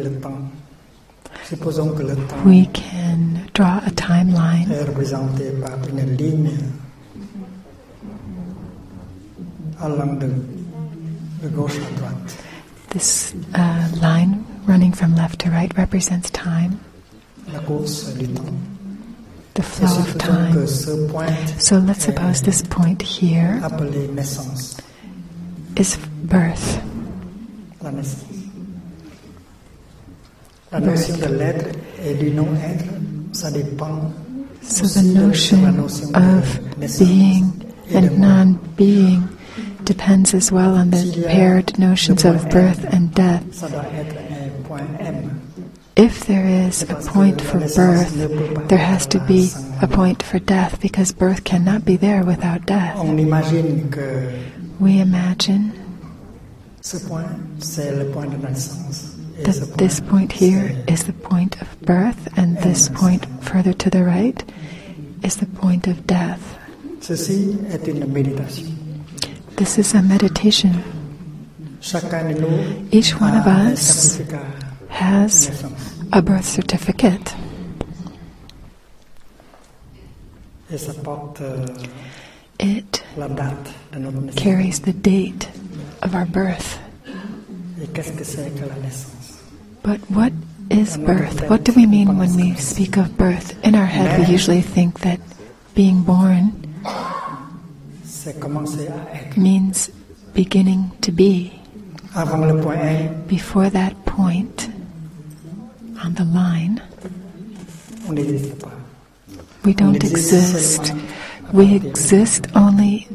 [0.02, 0.50] Le temps.
[1.44, 4.70] Supposons que le temps We can draw a timeline.
[4.72, 6.50] est représenté par une ligne
[9.80, 10.28] allant de,
[11.42, 12.36] de gauche à droite.
[12.90, 16.78] This uh, line running from left to right represents time,
[17.52, 18.42] La course du temps.
[19.54, 20.66] The flow of time.
[21.60, 23.60] So let's suppose this point here
[25.76, 26.82] is birth.
[27.82, 28.24] La naissance.
[30.72, 32.84] La notion de l'être et du non-être,
[33.32, 34.12] ça dépend
[34.62, 36.58] So the notion notion of
[36.98, 37.52] being
[37.94, 39.28] and non being
[39.84, 43.44] depends as well on the paired notions of birth and death.
[45.96, 50.80] If there is a point for birth, there has to be a point for death
[50.80, 52.98] because birth cannot be there without death.
[52.98, 54.28] On imagine que
[54.80, 55.72] We imagine
[56.80, 57.30] ce point,
[57.60, 59.14] c'est le point de naissance.
[59.38, 63.72] Et ce that this point here is the point of birth, and this point further
[63.72, 64.42] to the right
[65.22, 66.58] is the point of death.
[67.00, 68.66] Ceci est une méditation.
[69.56, 70.72] This is a meditation.
[71.80, 74.20] Chacun de nous Each one of us
[74.94, 75.50] has
[76.12, 77.34] a birth certificate,
[80.70, 81.42] Et ça porte
[82.60, 84.42] it la date de notre naissance.
[84.42, 85.48] carries the date
[86.02, 86.78] of our birth.
[87.82, 89.38] Et qu'est-ce que c'est que la naissance
[89.82, 90.32] But what
[90.70, 91.48] is birth?
[91.50, 93.54] What do we mean when we speak of birth?
[93.64, 95.18] In our head, we usually think that
[95.74, 96.52] being born
[98.04, 99.36] C'est commencer à être.
[99.36, 99.90] means
[100.34, 101.50] beginning to be.
[102.14, 104.68] Avant le point M, Before that point
[106.04, 106.82] on the line,
[108.08, 108.72] on n'existe pas.
[109.64, 110.92] we don't exist.
[111.52, 113.08] We exist only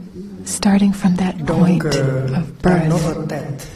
[0.46, 3.68] starting from that point euh, of birth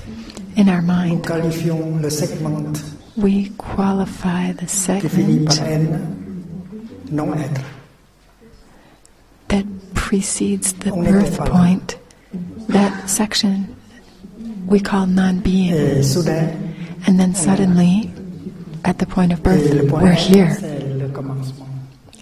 [0.56, 1.26] in our mind.
[1.26, 2.82] qualifions le segment
[3.15, 5.49] We qualify the segment
[9.49, 11.97] that precedes the birth point.
[12.70, 13.76] That section
[14.66, 16.03] we call non-being.
[17.05, 18.11] And then suddenly,
[18.84, 20.55] at the point of birth, we're here.
[20.59, 21.67] c'est le commencement.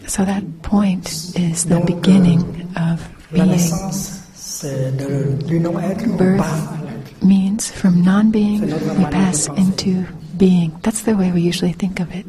[0.08, 2.44] So that point is the beginning
[2.76, 3.00] of
[3.32, 3.48] being.
[3.50, 7.24] naissance, c'est de- du non-être, on Birth passe à l'être.
[7.26, 8.62] means from non-being
[8.98, 10.04] we pass into
[10.38, 10.72] being.
[10.84, 12.26] That's the way we usually think of it.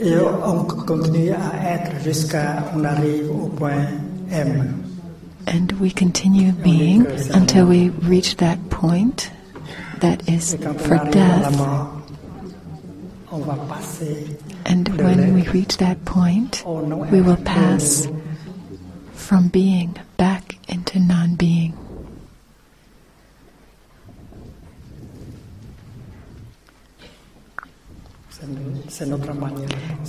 [0.00, 3.86] Et on continue à être jusqu'à on arrive au point
[4.30, 4.74] M.
[5.46, 9.30] And we continue being until we reach that point
[10.04, 10.54] that is
[10.86, 11.56] for death.
[14.66, 18.06] And when we reach that point, we will pass
[19.14, 21.72] from being back into non being.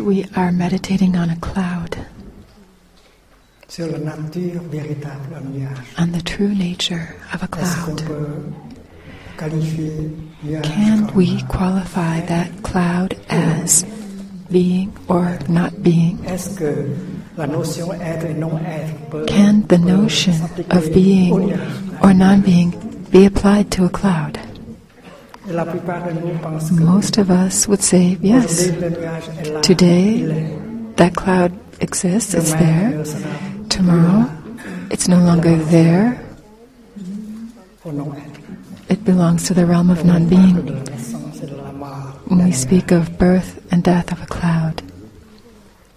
[0.00, 1.96] we are meditating on a cloud,
[5.98, 8.02] on the true nature of a cloud.
[9.38, 13.84] Can we qualify that cloud as
[14.50, 16.18] being or not being?
[16.26, 16.88] Est-ce que
[17.36, 20.34] la notion être et non-être peut, Can the notion
[20.70, 21.52] of being
[22.02, 22.72] or non being
[23.10, 24.38] be applied to a cloud?
[25.48, 28.68] Et la plupart de nous pensent que Most of us would say yes.
[28.68, 30.24] aujourd'hui, le nuage est là, Today.
[30.96, 32.94] That cloud exists, it's there.
[32.96, 33.04] Euh,
[33.68, 34.26] Tomorrow,
[34.90, 36.18] it's no longer there.
[38.88, 40.54] It belongs to the realm of non being.
[40.54, 44.20] de la naissance et de la mort When we speak of birth and death of
[44.22, 44.82] a cloud,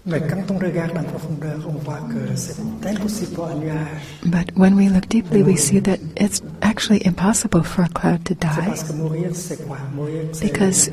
[0.06, 2.56] Mais quand on regarde en profondeur, on voit que c'est
[2.88, 3.86] impossible pour un nuage.
[4.24, 8.34] but when we look deeply, we see that it's actually impossible for a cloud to
[8.34, 8.48] die.
[8.66, 10.88] parce que mourir, c'est quoi Mourir, c'est Because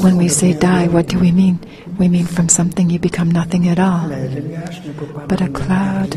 [0.00, 1.58] when we say die, what do we mean?
[1.98, 4.08] We mean from something you become nothing at all.
[4.08, 6.16] Mais le nuage ne peut pas But a cloud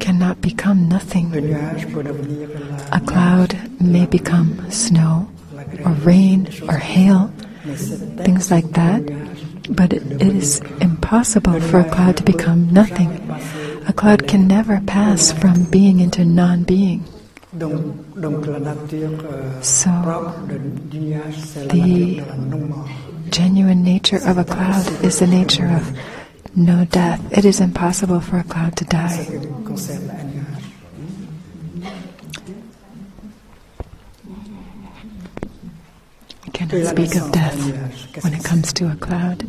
[0.00, 1.30] cannot become nothing.
[1.30, 2.48] nuage peut devenir
[2.90, 5.28] la A cloud may become snow
[5.84, 7.30] or rain or hail,
[7.74, 9.02] things like that.
[9.68, 13.10] But it, it is impossible for a cloud to become nothing.
[13.88, 17.04] A cloud can never pass from being into non being.
[19.62, 19.90] So,
[21.72, 22.22] the-.
[23.30, 25.98] Genuine nature of a cloud is the nature of
[26.54, 27.20] no death.
[27.36, 29.26] It is impossible for a cloud to die.
[29.26, 30.66] qui concerne un nuage.
[36.45, 39.42] We Et cannot speak of death when it comes to a cloud.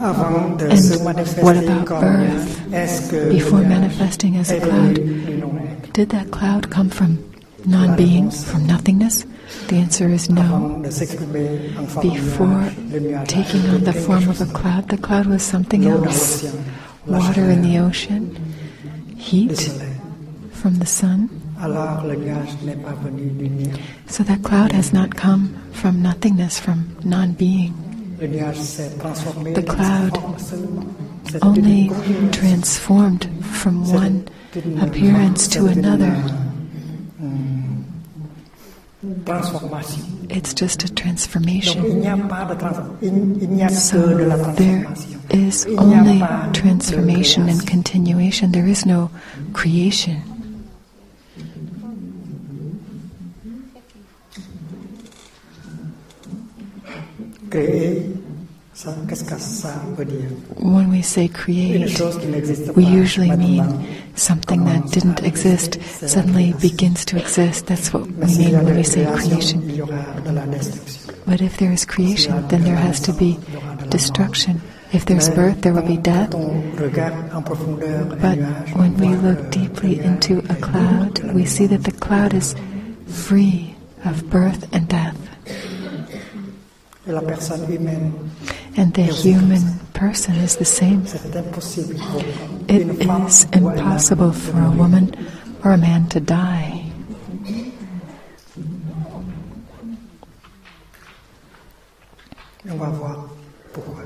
[0.00, 1.04] And
[1.44, 3.30] what about birth?
[3.30, 4.94] Before manifesting as a cloud,
[5.92, 7.18] did that cloud come from
[7.64, 9.24] non being, from nothingness?
[9.68, 10.82] The answer is no.
[12.02, 12.72] Before
[13.26, 16.42] taking on the form of a cloud, the cloud was something else.
[17.06, 18.34] Water in the ocean,
[19.16, 19.60] heat
[20.52, 21.39] from the sun.
[21.62, 23.76] Alors le nuage n'est pas venu du néant.
[24.08, 27.74] So that cloud has not come from nothingness, from non being.
[28.20, 30.86] Le nuage s'est transformé The cloud forme seulement.
[31.24, 31.90] C'était Only
[32.32, 34.24] transformed from one
[34.80, 36.14] appearance to another.
[40.28, 41.84] It's just a transformation.
[41.86, 42.98] il n'y a pas de transformation.
[43.02, 44.86] Il, il n'y a So que de la there
[45.30, 48.50] is Il n'y a only transformation and continuation.
[48.50, 49.10] There is no
[49.52, 50.16] creation.
[51.40, 51.80] Créer, ça,
[53.72, 54.00] qu'est-ce que
[56.92, 57.39] ça veut dire
[60.56, 63.84] When we say create, chose qui n'existe we usually mean
[64.14, 67.66] something that didn't exist suddenly begins to exist.
[67.66, 69.62] That's what we mean when we say creation.
[69.68, 71.14] il y aura de la destruction.
[71.26, 73.36] But if there is creation, then there has to be
[73.88, 74.60] destruction.
[74.92, 76.30] If there's birth, there will be death.
[76.30, 78.38] Quand on regarde en profondeur un But
[78.76, 82.32] when we look deeply into a cloud, libre de la we see that the cloud
[82.32, 82.54] is
[83.06, 83.74] free
[84.04, 85.16] of birth and death.
[85.46, 89.62] Et la personne humaine, And the human
[89.94, 91.02] person is the same.
[91.02, 92.20] It is impossible pour
[92.68, 95.10] It une femme is ou un homme impossible de for a woman
[95.64, 96.84] or a man to die.
[102.68, 103.28] On va voir
[103.72, 104.04] pourquoi.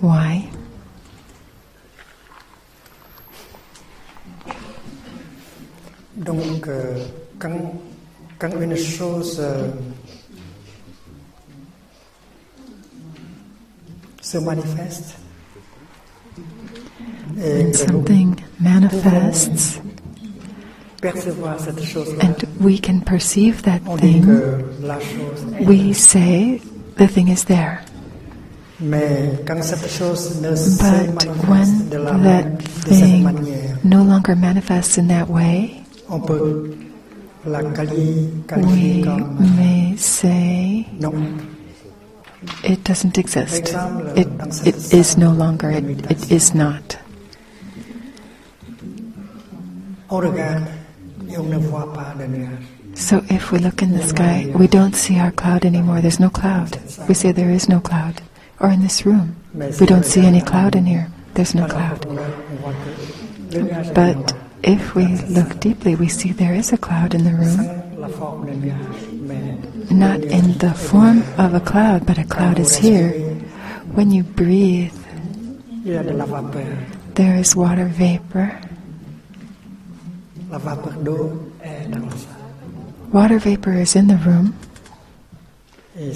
[0.00, 0.48] Why?
[6.16, 7.04] Donc, euh,
[7.38, 7.74] quand,
[8.38, 9.68] quand une chose euh,
[14.30, 15.16] se manifeste
[17.40, 19.80] et When something manifests
[21.00, 26.60] percevoir cette chose-là, and we can perceive that thing, que la chose est we say
[26.96, 27.78] the thing is there.
[28.80, 33.24] Mais quand cette chose ne se But when that même- de cette thing
[33.84, 36.70] no longer manifests in that way, on peut
[37.46, 39.04] la qualifier, qualifier
[39.38, 40.86] we may say.
[42.62, 43.74] It doesn't exist.
[44.16, 44.28] It,
[44.66, 46.98] it is no longer, it, it is not.
[52.94, 56.00] So if we look in the sky, we don't see our cloud anymore.
[56.00, 56.78] There's no cloud.
[57.08, 58.22] We say there is no cloud.
[58.60, 61.08] Or in this room, we don't see any cloud in here.
[61.34, 62.06] There's no cloud.
[63.94, 67.88] But if we look deeply, we see there is a cloud in the room.
[69.90, 73.10] Not in the form of a cloud, but a cloud is here.
[73.94, 74.92] When you breathe,
[77.14, 78.60] there is water vapor.
[83.12, 84.54] Water vapor is in the room,
[85.96, 86.10] and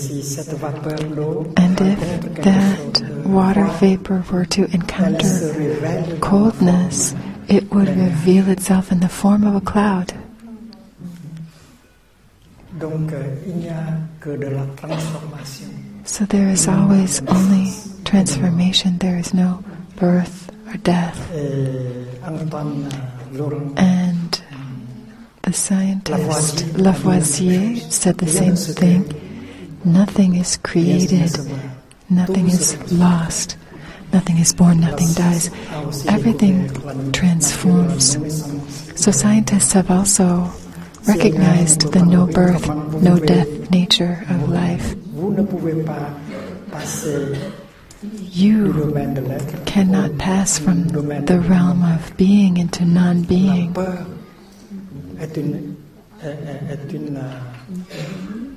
[1.81, 1.99] if
[2.45, 7.15] that water vapor were to encounter coldness,
[7.49, 10.13] it would reveal itself in the form of a cloud.
[16.05, 17.71] So there is always only
[18.05, 19.63] transformation, there is no
[19.95, 21.31] birth or death.
[21.33, 22.05] Euh,
[23.33, 24.43] Laurent And
[25.43, 27.77] the scientist Lavoisier.
[27.91, 29.79] Said the same thing.
[29.85, 31.31] Nothing is created,
[32.11, 33.57] nothing is lost,
[34.13, 35.51] nothing is born, nothing dies.
[36.09, 36.69] Everything
[37.13, 38.19] transforms.
[39.01, 40.51] So scientists have also
[41.07, 42.69] recognized the no birth,
[43.03, 44.95] no death nature of life.
[48.33, 48.73] You
[49.67, 53.75] cannot pass from the realm of being into non being.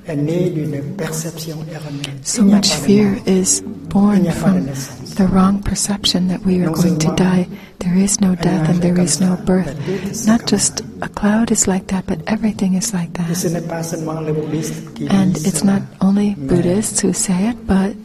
[0.06, 0.22] So Il
[2.46, 4.66] n'y a much fear is born from
[5.16, 7.48] the wrong perception that we are going to die.
[7.80, 9.74] There is no death and there is no birth.
[10.26, 13.30] Not just a cloud is like that, but everything is like that.
[13.52, 17.96] n'est pas seulement les bouddhistes qui And it's not only Buddhists who say it, but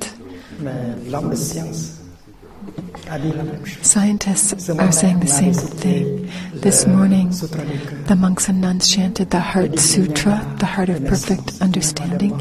[3.81, 6.29] scientists are saying the same thing.
[6.53, 8.07] This morning, Sutra du cœur.
[8.07, 12.39] the monks and nuns chanted the Heart Sutra, the heart of perfect understanding.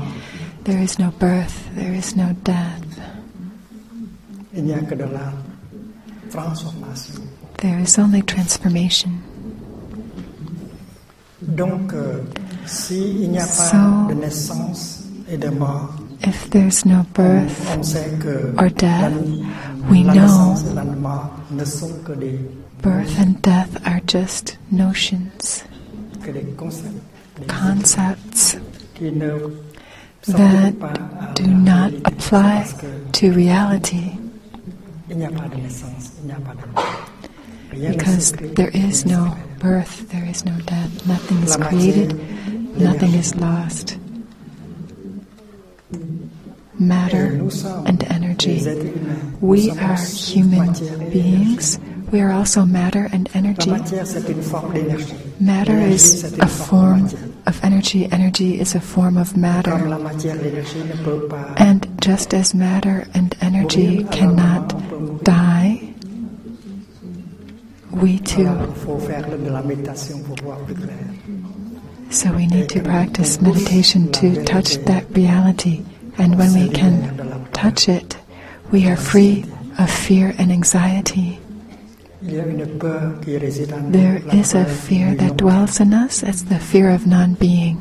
[0.65, 2.85] There is no birth, there is no death,
[4.55, 5.33] Il n'y a que de la
[6.31, 7.23] transformation.
[7.59, 9.11] there is only transformation.
[11.43, 12.23] Donc, euh,
[12.67, 17.79] s'il n'y a pas So- de naissance et de mort, If there's no birth
[18.59, 19.15] or death,
[19.91, 20.57] we know
[22.83, 25.65] birth and death are just notions,
[27.49, 28.57] concepts
[30.27, 32.71] that do not apply
[33.13, 34.19] to reality
[37.71, 42.15] because there is no birth, there is no death, nothing is created,
[42.79, 43.97] nothing is lost.
[46.81, 47.39] Matter
[47.85, 48.65] and energy.
[49.43, 50.73] We are human
[51.11, 51.79] beings.
[52.11, 53.71] We are also matter and energy.
[55.39, 57.07] Matter is a form
[57.47, 58.11] of energy.
[58.11, 59.73] Energy is a form of matter.
[61.59, 64.75] And just as matter and energy cannot
[65.23, 65.93] die,
[67.91, 68.49] we too.
[72.11, 75.85] So we need to practice meditation to touch that reality.
[76.21, 78.17] And when we can touch it,
[78.71, 79.45] we are free
[79.79, 81.39] of fear and anxiety.
[82.23, 83.93] Il y a une peur qui réside en nous.
[83.93, 86.23] There is a fear that dwells in us.
[86.23, 87.79] It's the fear of non being,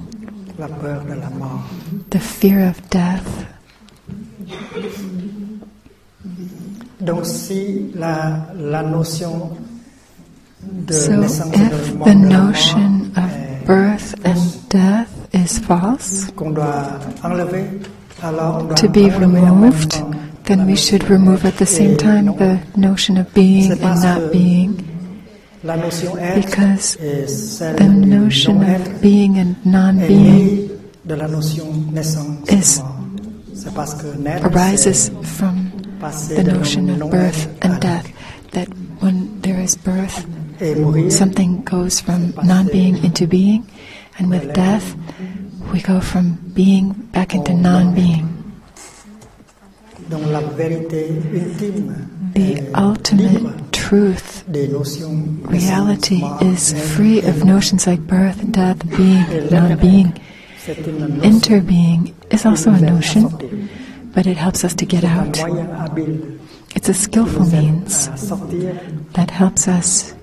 [0.57, 1.63] La peur de la mort.
[2.11, 3.45] the fear of death.
[7.01, 9.57] Donc si la, la notion
[10.63, 16.51] de So if the de la mort notion of birth and death is false, qu'on
[16.53, 17.98] doit enlever, alors on doit
[18.75, 19.91] to be removed,
[20.45, 24.85] then we should remove at the same time the notion of being and not being.
[26.35, 30.69] Because The notion of being and non being
[32.47, 32.81] is-
[34.43, 35.71] arises from
[36.29, 38.07] the notion of birth and death.
[38.51, 38.67] That
[38.99, 40.25] when there is birth,
[41.11, 43.67] something goes from non being into being,
[44.17, 44.95] and with death,
[45.71, 48.25] we go from being back into non being.
[50.09, 58.77] donc la vérité ultime The ultimate truth, reality, is free of notions like birth, death,
[58.95, 60.13] being, non being.
[60.59, 63.29] C'est une notion Interbeing is also a qui nous est notion
[64.13, 65.37] but it helps us to get out.
[66.75, 68.09] It's a skillful means
[69.13, 70.13] that helps us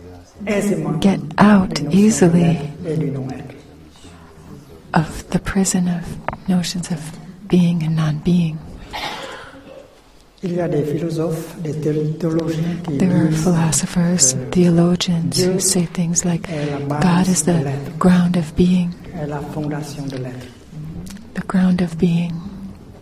[1.00, 3.54] get out des notions de easily l'être et du non-être.
[4.96, 6.04] Of the prison of
[6.48, 7.00] notions of
[7.48, 8.58] being and non being.
[10.42, 16.24] Il y a des philosophes, des théologiens qui There are philosophers, theologians who say things
[16.24, 16.46] like
[16.88, 17.62] God is the
[17.98, 20.46] ground of being, est la fondation de l'être.
[21.34, 22.32] the ground of being,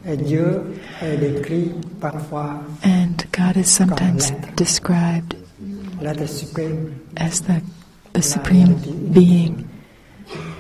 [0.07, 0.63] Et Dieu
[1.03, 5.35] est décrit parfois and God is sometimes described
[7.17, 7.63] as the,
[8.13, 8.75] the supreme
[9.13, 9.69] being,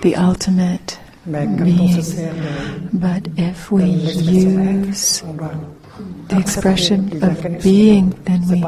[0.03, 2.89] the ultimate mais quand on se being.
[2.93, 5.23] But if we use
[6.29, 8.63] the expression accepter qu'il y a of being, then we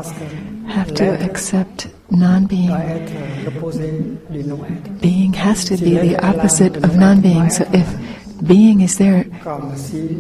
[0.68, 2.68] have to accept non being.
[2.68, 3.12] doit être
[3.44, 3.92] l'opposé
[4.30, 5.00] du non-être.
[5.00, 7.50] Being has to be the opposite of non being.
[7.50, 7.86] So if
[8.46, 9.26] being is there,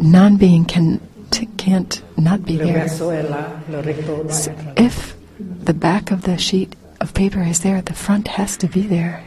[0.02, 2.72] non being can, t- can't not be there.
[2.72, 5.16] verso est là, le recto doit So if
[5.64, 9.22] the back of the sheet of paper is there, the front has to be there.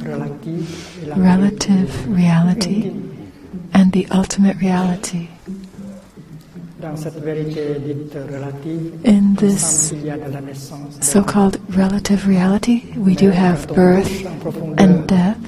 [0.03, 2.17] relative et la relative vérité.
[2.17, 2.93] reality
[3.75, 5.29] and the ultimate reality.
[6.81, 9.61] Dans cette vérité dite relative, In this
[9.91, 13.69] semble qu'il y a de la naissance, de so called relative reality, we do have
[13.69, 14.27] birth
[14.79, 15.39] and death,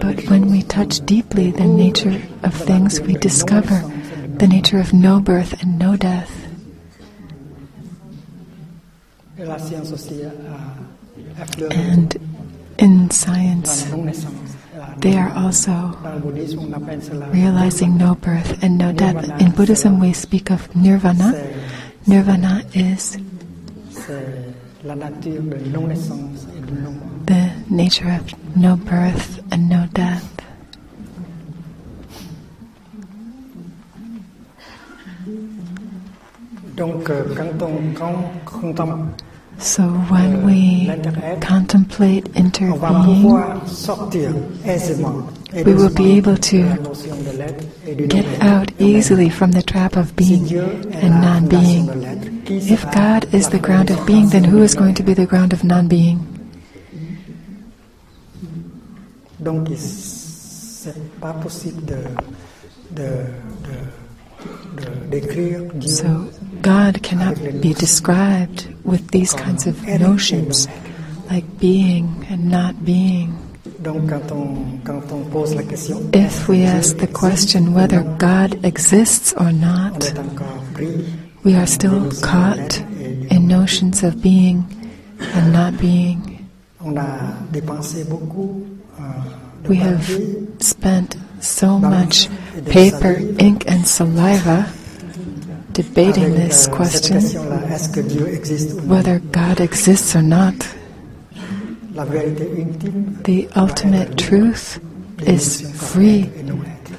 [0.00, 3.80] but when we touch deeply the nature of things, we discover
[4.38, 6.30] the nature of no birth and no death.
[9.38, 12.18] Et la science aussi a effleuré And
[12.78, 13.86] in science,
[15.00, 15.70] they are also
[16.02, 19.40] Dans le bouddhisme, on appelle cela realizing no birth and no death.
[19.40, 21.32] In Buddhism, we speak of nirvana.
[22.06, 23.18] Nirvana is
[23.90, 24.54] c'est
[24.84, 26.94] la nature de non-naissance et de non
[27.26, 30.28] the nature of no birth and no death.
[35.24, 35.60] Donc, euh, quand
[36.52, 36.71] on quand, contemple,
[39.58, 40.88] So when we
[41.40, 44.30] contemplate interbeing, pouvoir sortir
[44.64, 48.24] aisément et We will be able to de la notion de l'être et du get
[48.42, 50.42] out easily from the trap of being
[51.02, 51.86] and non fondation being.
[51.86, 55.02] de l'être, qui If God is the ground of being, then who is going to
[55.04, 56.18] be the ground of non being?
[59.38, 61.96] Donc, c'est pas possible de,
[62.96, 63.08] de,
[63.62, 66.06] de, de- d'écrire Dieu So
[66.62, 70.68] God cannot be described with these kinds of notions
[71.28, 73.36] like being and not being.
[73.82, 78.64] Donc, quand on, quand on pose la question, If we ask the question whether God
[78.64, 81.02] exists or not, est encore pris
[81.44, 82.78] we are still caught
[83.30, 84.64] in notions of being
[85.34, 86.46] and not being.
[86.80, 88.64] On a dépensé beaucoup
[89.00, 90.06] euh, We have
[90.60, 92.28] spent so much
[92.66, 94.66] paper, ink, and saliva
[95.72, 97.74] debating this euh, question question-là.
[97.74, 100.54] Est-ce que Dieu existe ou non whether God exists or not.
[101.94, 104.80] La vérité intime The ultimate truth
[105.26, 106.30] is free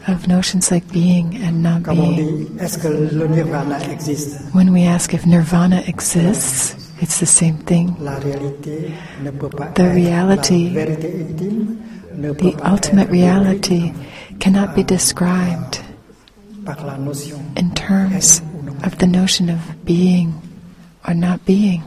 [0.07, 2.15] of notions like being and not being.
[2.15, 7.57] dit, est-ce que le nirvana existe When we ask if nirvana exists, it's the same
[7.65, 7.95] thing.
[8.01, 8.91] La réalité
[9.23, 11.77] ne peut pas The reality, la vérité intime
[12.15, 13.91] ne peut The ultimate reality
[14.39, 15.79] cannot be described
[16.65, 18.52] par la notion in terms est ou non.
[18.83, 20.33] Of the notion of being
[21.07, 21.83] or not being.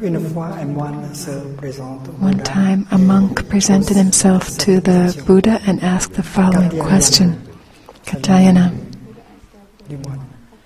[0.00, 5.20] Une fois, un moine se présente au One time, a monk presented himself to the
[5.26, 7.42] Buddha and asked the following question.
[8.06, 8.70] Moine.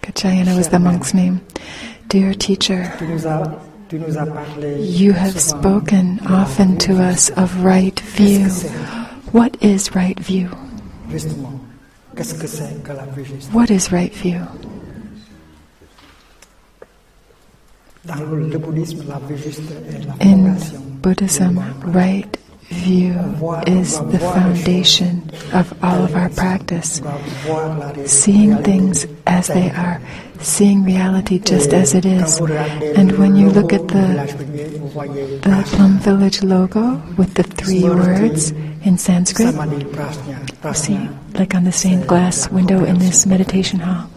[0.02, 1.40] Katyayana was the monk's name.
[2.08, 3.48] Dear teacher, Tu nous as,
[3.88, 8.48] tu nous as parlé you have spoken often to us of right view.
[9.32, 10.50] What is right view?
[13.52, 14.46] What is right view?
[20.20, 20.58] In.
[21.02, 23.14] Buddhism, right view
[23.66, 27.02] is the foundation of all of our practice.
[28.06, 30.00] Seeing things as they are,
[30.42, 32.38] seeing reality just as it is.
[32.38, 34.02] And when you look at the
[35.42, 38.50] the Plum Village logo with the three words
[38.82, 39.54] in Sanskrit,
[40.74, 44.08] see, like on the stained glass window in this meditation hall.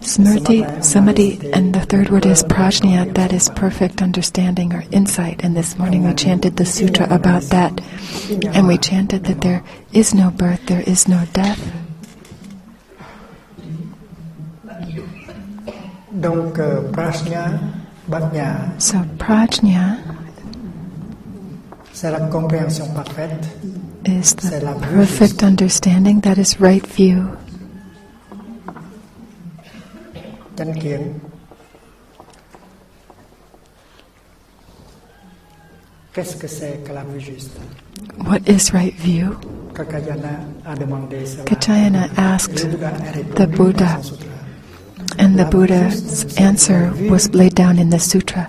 [0.00, 5.42] Smriti, Samadhi, and the third word is prajna, that is perfect understanding or insight.
[5.44, 7.80] And this morning we chanted the sutra about that.
[8.54, 11.60] And we chanted that there is no birth, there is no death.
[16.20, 16.58] Donc,
[16.92, 17.60] Prajna
[18.08, 19.98] Bhagya, So, prajna
[21.92, 23.44] c'est la compréhension parfaite,
[24.04, 27.28] is the perfect understanding, that is right view.
[30.56, 31.20] chánh kiến.
[36.14, 37.52] Qu'est-ce que c'est que la vue juste
[38.26, 39.36] What is right view?
[39.74, 41.44] Kakayana a demandé cela.
[41.44, 44.00] Kachayana asked le Bouddha a répondu the Buddha.
[45.18, 48.48] And the Buddha's answer was laid down in the sutra.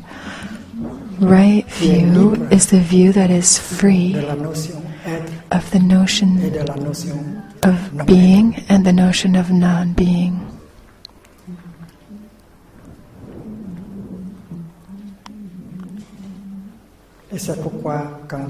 [1.20, 4.15] Right view is the view that is free
[5.51, 6.39] of the notion
[7.63, 10.45] of being and the notion of non being.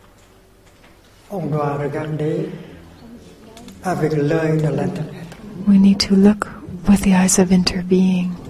[0.00, 1.21] l'intérieur.
[5.66, 6.46] We need to look
[6.86, 8.41] with the eyes of interbeing.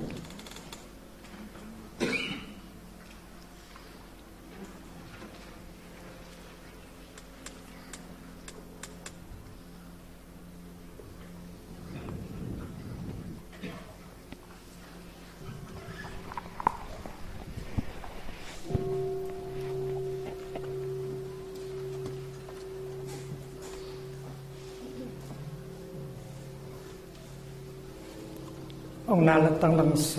[29.15, 30.17] On a la tendance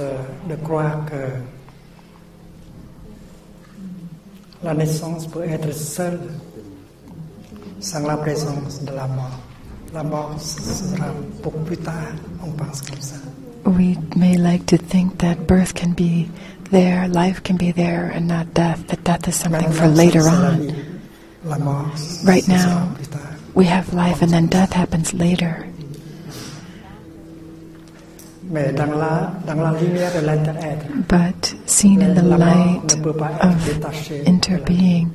[0.47, 1.25] de croire que
[4.63, 6.19] la naissance peut être seule
[7.79, 9.39] sans la présence de la mort.
[9.95, 11.07] La mort ce sera
[11.41, 12.13] pour plus tard,
[12.45, 13.15] on pense comme ça.
[13.65, 16.29] We may like to think that birth can be
[16.69, 20.59] there, life can be there, and not death, that death is something for later on.
[20.59, 20.75] vie.
[21.45, 22.89] La mort, ce Right now,
[23.55, 25.65] we have life and then death happens later.
[28.42, 28.77] Mais dans la, dans la lumière de l'inter-être, But
[31.65, 34.29] seen in the light ne peut pas être of détachée de la vie.
[34.29, 35.09] interbeing,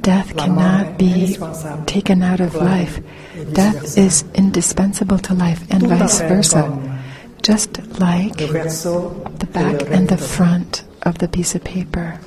[0.00, 1.36] death cannot be
[1.84, 2.98] taken out of pour la vie life.
[3.52, 6.66] Death is indispensable to life and vice versa.
[7.42, 12.18] Just like the back and the front of the piece of paper.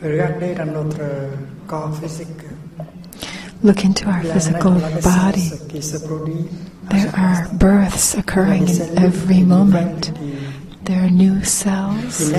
[0.00, 1.32] Regardez dans notre
[1.66, 2.44] corps physique.
[3.62, 5.50] Look into our physical body.
[6.90, 10.12] There are births occurring in every moment.
[10.84, 12.32] There are new cells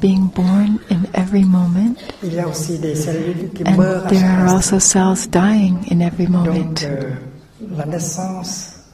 [0.00, 2.32] being born in every moment, and
[4.10, 6.82] there are also cells dying in every moment.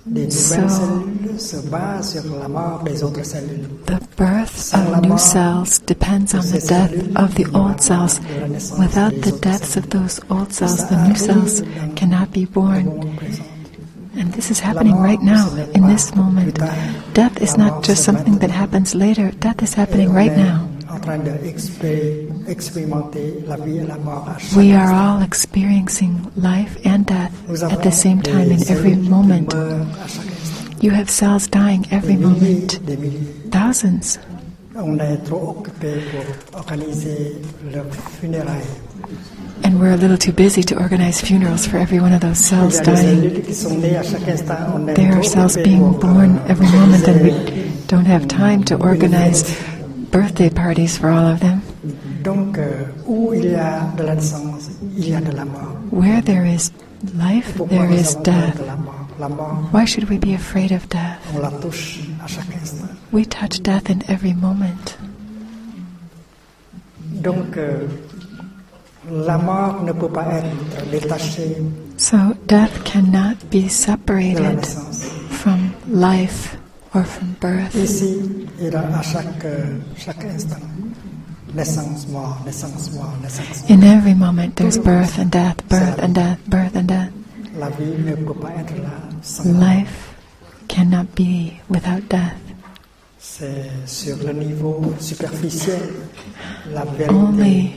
[0.07, 3.69] La naissance des nouvelles So- cellules se base sur la mort des autres cellules.
[3.87, 8.21] The birth of new cells depends on the death of the old cells.
[8.79, 11.63] Without the deaths of those old cells, the new cells
[11.95, 12.89] cannot be born.
[14.19, 16.59] And this is happening right now, in this moment.
[17.13, 20.69] Death is not just something that happens later, death is happening right now.
[20.97, 26.77] En train d'expérimenter la vie et la mort à chaque We are all experiencing life
[26.85, 27.31] and death
[27.73, 29.53] at the same time in every moment.
[29.55, 30.83] meurent à chaque instant.
[30.83, 32.81] You have cells dying every moment,
[33.51, 34.19] thousands.
[34.79, 37.37] On est trop occupé pour organiser
[37.73, 37.87] leurs
[38.21, 38.67] funérailles.
[39.65, 42.75] And we're a little too busy to organize funerals for every one of those cells
[42.75, 43.23] y a des dying.
[43.23, 44.55] cellules qui sont nées à chaque instant.
[44.75, 47.33] On est There are cells being born every moment, and we
[47.89, 49.45] don't have time to organize
[50.17, 51.61] birthday parties for all of them.
[52.23, 55.77] Donc, euh, où il y a de la naissance, il y a de la mort.
[55.91, 56.73] Where there is
[57.15, 58.57] life, there is death.
[58.59, 61.19] de la mort La mort, Why should we be afraid of death?
[61.35, 62.89] on la touche à chaque instant.
[63.13, 64.97] We touch death in every moment.
[67.23, 67.87] Donc, euh,
[69.11, 71.57] la mort ne peut pas être détachée
[71.97, 74.67] So death cannot be separated
[75.31, 76.57] from life
[76.97, 77.75] or from birth.
[77.75, 78.17] Ici,
[78.61, 79.47] et dans- à chaque,
[79.97, 80.61] chaque instant.
[83.69, 87.11] In every moment, there's birth and death, birth and death, birth and death.
[87.59, 88.91] La vie ne peut pas être là
[89.23, 90.15] sans Life
[90.69, 92.37] cannot be without death.
[93.19, 95.81] C'est sur le niveau superficiel,
[96.75, 97.15] la vérité.
[97.15, 97.73] Only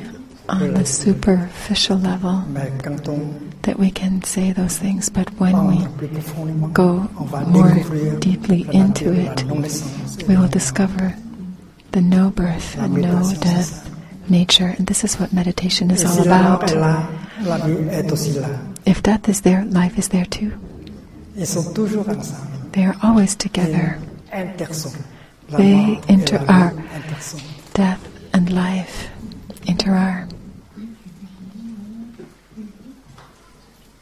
[0.50, 3.20] on the superficial level Mais quand on
[3.64, 5.78] that we can say those things, but when we
[6.74, 7.10] go
[7.48, 7.76] more
[8.20, 9.44] deeply into it,
[10.28, 11.16] we will discover
[11.92, 13.90] the no birth and no death
[14.30, 14.74] nature.
[14.78, 16.72] And this is what meditation is all about.
[18.86, 20.54] If death is there, life is there too.
[21.36, 24.00] They are always together.
[25.50, 26.74] They inter- are
[27.74, 29.10] death and life
[29.68, 30.29] into our.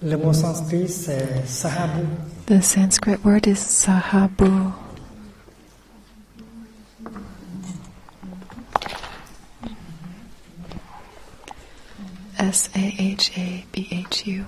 [0.10, 2.06] Le mot sanskrit c'est sahabhu.
[2.46, 4.72] The Sanskrit word is sahabhu.
[12.40, 14.46] S A H A B H U.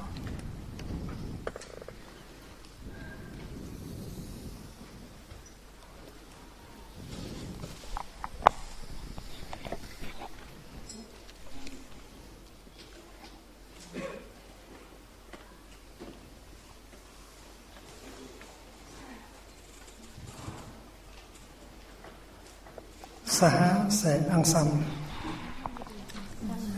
[23.25, 24.83] Saha c'est ensemble.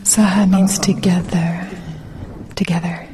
[0.04, 1.68] Saha means together.
[2.54, 3.08] Together.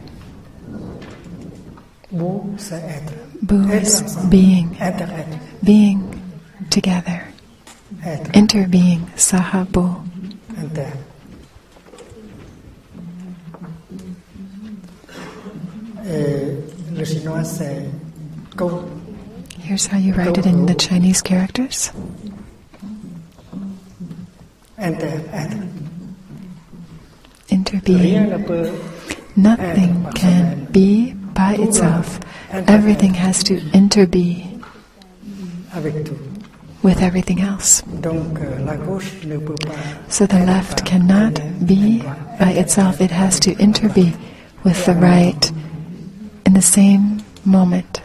[2.11, 3.13] Bu c'est être.
[3.43, 4.77] Bu is being.
[4.81, 5.39] Être, être.
[5.63, 6.03] Being
[6.71, 7.23] together.
[8.05, 8.31] Être.
[8.35, 9.07] Interbeing.
[9.17, 9.97] Sahabhu.
[10.57, 10.93] Inter.
[16.05, 17.85] Et eh, le chinois c'est
[18.57, 18.83] câu.
[19.61, 21.93] Here's how you write it in the Chinese characters.
[24.81, 25.57] Inter, être.
[27.51, 27.69] Rien
[28.31, 28.47] Interbeing.
[29.37, 32.21] Nothing can be by itself.
[32.53, 34.45] Everything has to interbe
[36.83, 37.83] with everything else.
[38.03, 39.75] Donc la gauche ne peut pas.
[40.09, 42.03] So the left cannot be
[42.39, 43.01] by itself.
[43.01, 44.15] It has to interbe
[44.65, 45.53] with the right
[46.47, 48.01] in the same moment.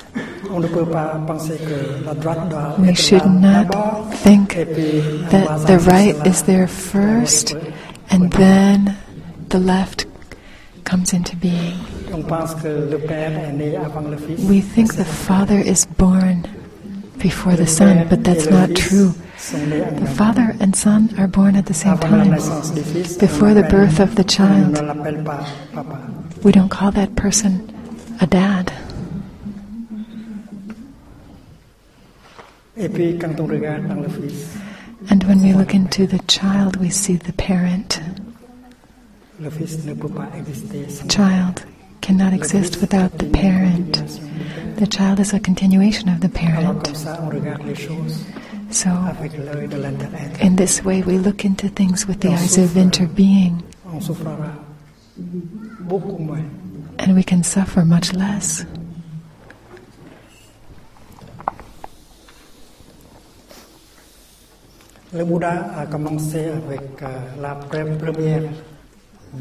[2.77, 7.55] We should not think et puis on va that the right is there first
[8.11, 8.95] and then
[9.49, 10.05] the left
[10.83, 11.73] comes into being.
[12.13, 14.39] On pense que le père est né avant le fils.
[14.47, 16.43] We think the Father is born
[17.17, 19.13] before the Son, but that's not true.
[19.39, 20.07] Sont nés en The.
[20.07, 22.29] Father and Son are born at the same time.
[22.29, 25.97] naissance du fils, Before the birth of the child, ne l'appelle pas papa.
[26.43, 27.67] we don't call that person
[28.21, 28.71] a dad.
[28.71, 28.71] Et puis quand on regarde
[31.55, 32.62] dans le fils,
[35.09, 37.99] And when we look into the child, we see the parent.
[39.39, 41.65] le fils ne peut pas exister sans Child
[42.01, 43.93] cannot exist without the parent.
[44.77, 46.83] The child is a continuation of the parent.
[46.85, 48.23] comme ça, on regarde les choses
[48.71, 50.41] So, avec l'œil de l'intellect.
[50.41, 53.61] in this way, we look into things with the eyes of interbeing,
[53.93, 54.51] On souffrira
[55.81, 56.45] beaucoup moins.
[56.99, 58.65] and we can suffer much less.
[65.13, 66.81] Le Bouddha a commencé avec
[67.41, 68.43] la première.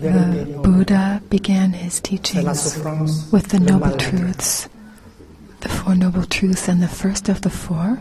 [0.00, 2.78] The Buddha began his teachings
[3.32, 3.96] with the Noble.
[3.96, 4.68] Truths.
[5.60, 7.98] The Four Noble Truths, and the first of the four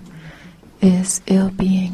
[0.82, 1.93] is ill being,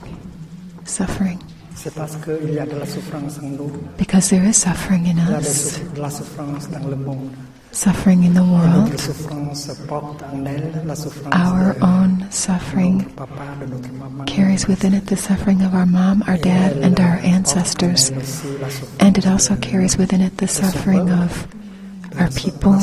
[0.86, 1.40] suffering.
[1.76, 5.18] C'est parce qu'il y a de la souffrance en nous, Because there is suffering in
[5.18, 5.48] il y a de, us,
[5.78, 7.30] souff- de la souffrance dans le monde.
[7.72, 13.14] suffering in the world, notre souffrance porte en elle la souffrance our own suffering
[14.26, 18.10] carries within it the suffering of our mom, our dad, and our ancestors.
[19.00, 21.48] And it also carries within it the suffering of
[22.20, 22.80] our people,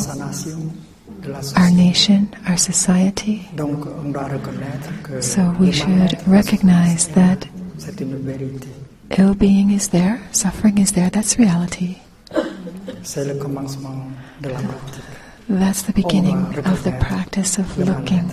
[1.57, 3.49] our nation, our society.
[5.21, 7.49] So we should recognize that
[9.19, 11.99] ill being is there, suffering is there, that's reality.
[15.49, 18.33] That's the beginning of the practice of looking.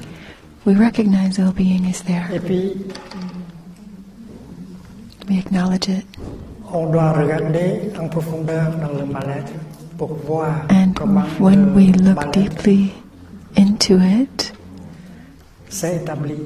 [0.63, 2.75] We recognize ill being is there, Et puis,
[5.27, 6.05] we acknowledge it,
[6.71, 9.51] on doit regarder en profondeur dans le mal-être
[9.97, 12.93] pour voir and comment when we look deeply
[13.57, 14.51] into it,
[15.69, 16.37] établi,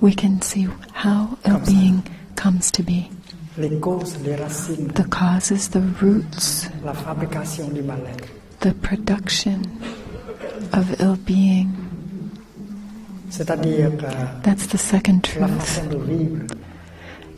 [0.00, 2.02] we can see how ill being
[2.36, 3.10] comes to be.
[3.58, 8.28] les causes, les racines, The causes, the roots, la fabrication du mal-être.
[8.60, 9.60] the production
[10.72, 11.74] of ill being.
[13.30, 15.48] That's the second truth.
[15.50, 16.46] façon de vivre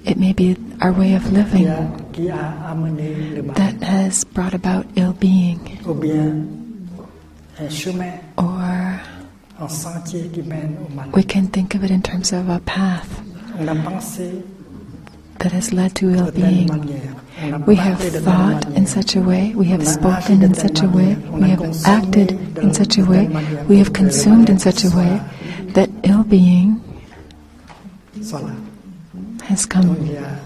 [0.05, 3.55] It may be our way of living a, qui a amené le mal.
[3.57, 6.47] that has brought about ill being, ou bien
[7.61, 8.99] un chemin, or
[9.61, 11.11] un sentier qui mène au mal.
[11.13, 13.21] we can think of it in terms of a path
[13.59, 14.43] On a pensé
[15.39, 16.67] that has led to ill being.
[16.69, 17.15] manière.
[17.45, 20.43] On a We have parlé de telle thought in such a way, we have spoken
[20.43, 22.31] in such a way, we have acted
[22.63, 23.29] in such a way,
[23.69, 25.21] we have pour que le consumed in such a way
[25.75, 26.81] that ill being
[29.49, 29.97] has come.
[30.01, 30.41] il y a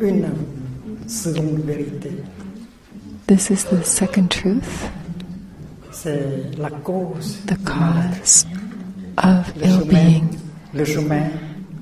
[0.00, 0.28] une
[1.06, 2.10] seconde vérité.
[3.26, 4.88] This is the second truth,
[5.90, 8.46] C'est la cause, the cause
[9.18, 10.38] of ill being,
[10.72, 11.30] le chemin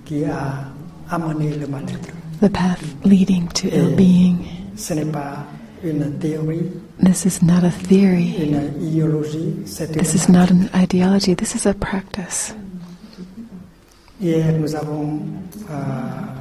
[0.04, 0.64] qui a
[1.10, 2.12] amené le mal-être.
[2.40, 4.38] the path leading to ill being.
[4.76, 5.44] Ce n'est pas
[5.84, 8.34] une théorie, This is not a theory.
[8.42, 11.34] une idéologie, c'est une This is not an ideology.
[11.34, 12.54] This is a practice.
[12.54, 14.05] Hier, nous avons euh,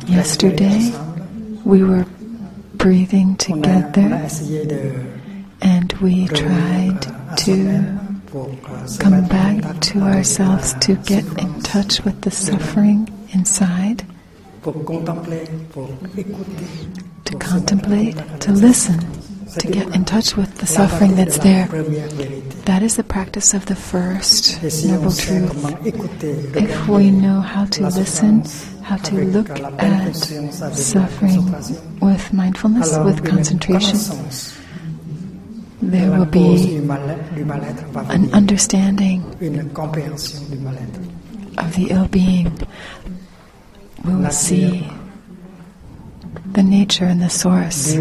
[0.07, 0.91] Yesterday.
[1.65, 2.05] We were
[2.75, 5.05] breathing On a, on a together
[5.61, 8.49] and we tried euh, to soi-même pour,
[8.85, 14.03] se come back to ourselves to get in touch with the suffering inside,
[14.61, 16.67] pour contempler, pour écouter,
[17.25, 18.99] to pour se mettre en contemplate, to listen.
[19.59, 21.67] To get in touch with the suffering that's there.
[22.65, 25.85] That is the practice of the first Et si on noble truth.
[26.55, 28.43] If we know how to listen,
[28.83, 31.51] how to look at conscience, avec la suffering
[32.01, 33.99] with mindfulness, with concentration,
[35.81, 39.21] there will be du mal- du mal-être va an understanding
[41.57, 42.51] of the ill being.
[44.03, 44.87] We will see
[46.53, 47.95] the nature and the source.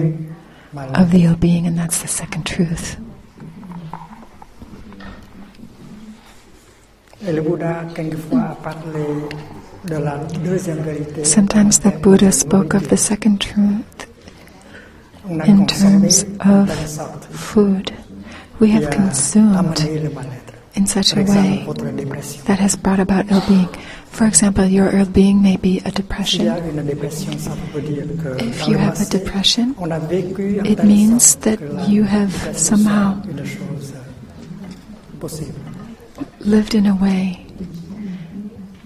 [0.76, 2.96] Of the ill being, and that's the second truth.
[7.26, 9.28] Et le Bouddha, quelquefois, a parlé
[9.86, 11.24] de la deuxième vérité.
[11.24, 14.06] Sometimes the Buddha spoke of the second truth
[15.46, 16.68] in terms of
[17.30, 17.92] food.
[18.60, 20.54] We have consumed amené le mal-être.
[20.76, 21.64] in such a way
[22.46, 23.68] that has brought about ill being.
[24.14, 26.56] For example, your ill being may be a S'il y a depression.
[26.70, 30.64] une dépression, ça veut dire que If you have a depression, on a vécu en
[30.64, 31.58] it means that
[31.88, 33.92] you have somehow soit une chose
[35.18, 35.58] possible.
[36.40, 37.44] lived in a way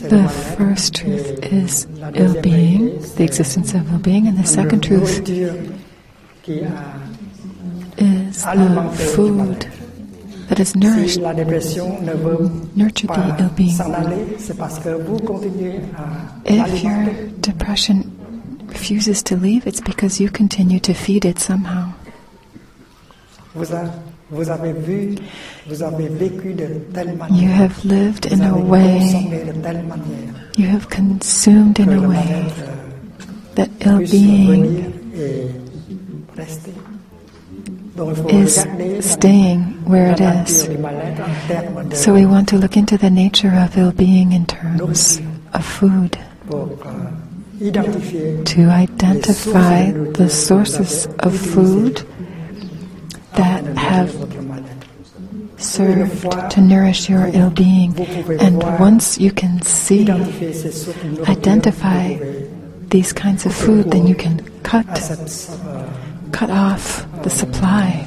[0.09, 4.83] the first uh, truth is ill being, the existence of ill being, and the second
[4.83, 5.75] truth nourriture
[6.45, 7.03] qui a
[7.99, 9.67] is the food
[10.49, 11.19] that Si nourished,
[12.77, 13.77] nurtured the ill being.
[13.77, 16.07] s'en aller, c'est parce que vous continuez à
[16.45, 17.05] If your
[17.41, 18.05] depression
[18.69, 21.95] refuses to leave, it's because you continue to feed it somehow.
[24.31, 25.15] Vous, avez vu,
[25.69, 30.67] vous avez vécu de telle You have lived in a way, de telle manière you
[30.67, 35.51] have consumed in a way euh, that ill puisse being venir et
[36.37, 36.73] rester.
[37.97, 40.65] Donc il faut is staying where it is.
[40.65, 43.77] nature du mal-être en termes de So we want to look into the nature of
[43.77, 45.21] ill being in terms
[45.53, 46.17] of food
[46.53, 46.65] euh,
[48.45, 52.03] to identify the sources of food
[53.37, 54.11] that have
[55.59, 57.99] served to nourish your ill being.
[58.41, 62.17] And once you can see, identify
[62.89, 64.87] these kinds of food, then you can cut
[66.33, 68.07] cut off the supply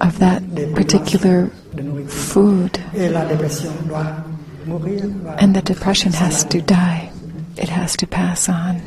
[0.00, 0.42] of that
[0.74, 1.48] particular
[2.08, 2.78] food,
[5.38, 7.10] and the depression has to die.
[7.56, 8.82] It has to pass on.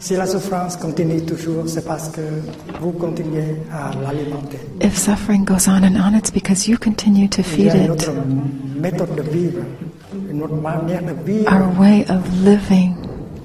[0.00, 2.22] Si la souffrance continue toujours, c'est parce que
[2.80, 4.58] vous continuez à l'alimenter.
[4.80, 8.08] If suffering goes on and on, it's because you continue to feed it.
[8.80, 9.62] méthode de vivre,
[10.30, 12.94] une autre manière de vivre Our way of living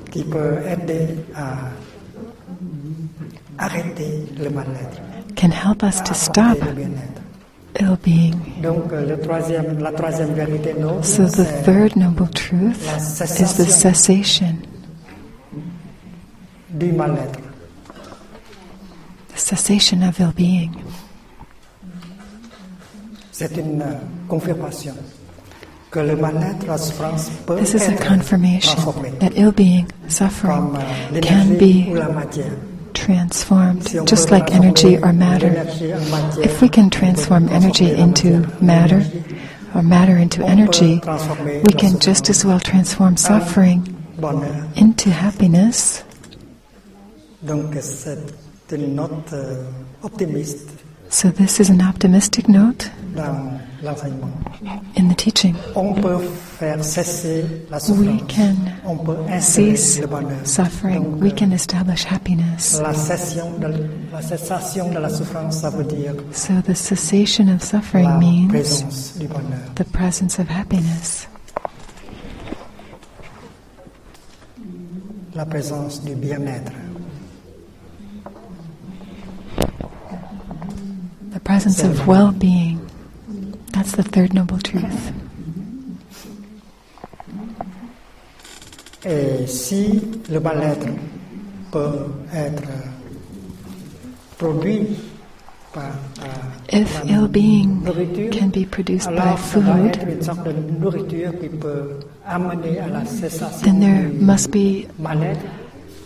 [0.10, 1.72] qui peut aider à
[3.58, 5.02] arrêter le mal-être,
[5.36, 6.58] can help us to stop
[7.82, 8.34] ill being.
[8.64, 13.66] Donc, euh, le troisième, la troisième vérité noble, So the third noble truth is the
[13.66, 14.56] cessation
[16.80, 17.28] the
[19.36, 20.76] cessation of ill being.
[23.32, 24.96] C'est une euh, confirmation
[25.92, 28.76] que le mal-être, la souffrance peut This is a confirmation
[29.20, 31.94] that ill being, suffering, euh, can be
[32.94, 35.52] transformed just like energy or matter.
[36.42, 39.02] If we can transform energy into matter
[39.74, 41.02] or matter into energy,
[41.66, 43.86] we can just as well transform suffering
[44.76, 46.04] into happiness.
[47.35, 47.60] Donc c'est une note euh, optimiste Uh,
[51.10, 52.90] so this is an optimistic note
[54.96, 55.56] in the teaching.
[55.76, 56.20] On peut
[56.58, 56.78] faire
[57.70, 60.02] la We can cease
[60.44, 61.20] suffering.
[61.20, 62.80] We can establish happiness.
[62.82, 68.18] la, de, la cessation de la souffrance, ça veut dire So the cessation of suffering
[68.20, 69.14] means
[69.76, 71.28] the presence of happiness,
[75.36, 76.72] La présence du bien-être.
[81.32, 82.80] The presence of well-being.
[83.72, 85.12] That's the third noble truth.
[89.06, 90.02] Et si
[90.32, 90.88] le mal-être
[91.72, 92.64] peut être
[94.38, 94.88] produit
[95.74, 95.92] par
[96.70, 97.84] If ill being
[98.32, 102.00] can be produced by alors ça doit food, être une sorte de nourriture qui peut
[102.26, 104.88] amener à la cessation then there must be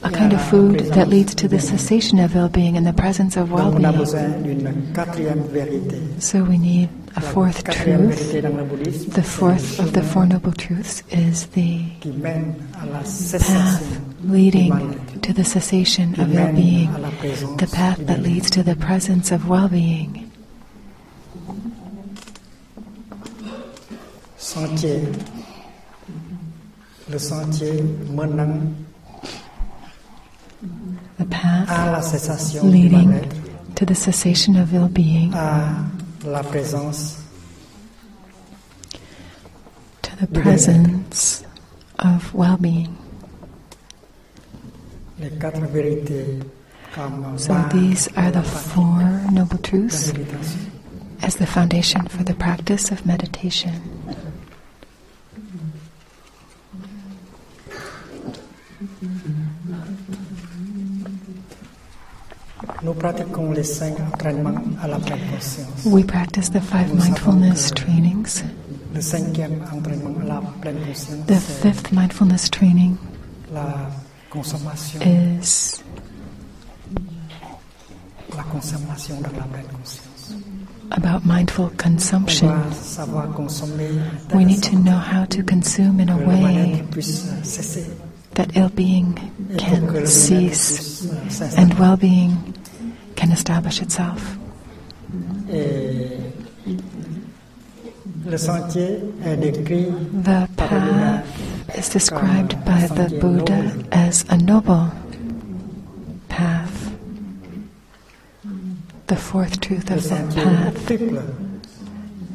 [0.04, 3.36] a kind of food that leads to the cessation of ill being and the presence
[3.36, 4.00] of well Donc on a being.
[4.00, 5.98] besoin d'une quatrième vérité.
[6.22, 8.12] So we need a fourth truth.
[8.16, 12.56] vérité dans le bouddhisme, The fourth of the Four Noble Truths is the qui mène
[12.82, 13.84] à la path
[14.24, 14.72] leading
[15.22, 18.64] to the cessation of ill mène being, à la présence the path that leads to
[18.64, 20.26] the presence of well being.
[24.38, 25.02] Sentier.
[27.12, 27.84] Le sentier
[28.16, 28.62] menant
[31.20, 33.12] The path à la cessation leading
[33.76, 35.86] to the cessation of ill being, à
[36.24, 37.18] la présence
[40.02, 41.44] to the presence
[42.00, 42.96] of well being.
[45.20, 46.40] les quatre vérités
[46.96, 50.14] comme So these are the four noble truths
[51.22, 53.74] as the foundation for the practice of meditation.
[58.82, 59.28] Nous pratiquons les
[59.68, 59.80] cinq
[60.50, 61.10] entraînements
[62.50, 62.59] à la pleine conscience.
[65.86, 68.44] We practice the five mindfulness trainings.
[68.94, 72.98] Le cinquième entraînement à la pleine conscience, The fifth mindfulness training
[75.02, 75.84] is
[78.36, 80.34] la consommation dans la pleine conscience.
[80.92, 82.48] about mindful consumption.
[82.48, 83.90] doit savoir consommer
[84.30, 87.86] de We need to know how to consume in a way mal-être puisse cesser
[88.36, 89.16] that ill being
[89.52, 91.08] et pour que le can cease
[91.58, 92.32] and well being
[93.20, 94.38] can establish itself.
[95.52, 96.18] Et
[98.26, 99.88] le sentier est décrit
[100.24, 101.26] The path
[101.78, 103.62] is described by the Buddha
[103.92, 104.88] as a noble
[106.30, 106.92] path.
[109.08, 110.92] The fourth truth of that path.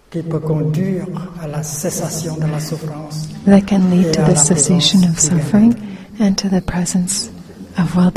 [0.09, 1.05] qui peut conduire
[1.41, 5.75] à la cessation de la souffrance that can lead to the cessation of suffering
[6.19, 7.29] and to the presence
[7.77, 8.11] of well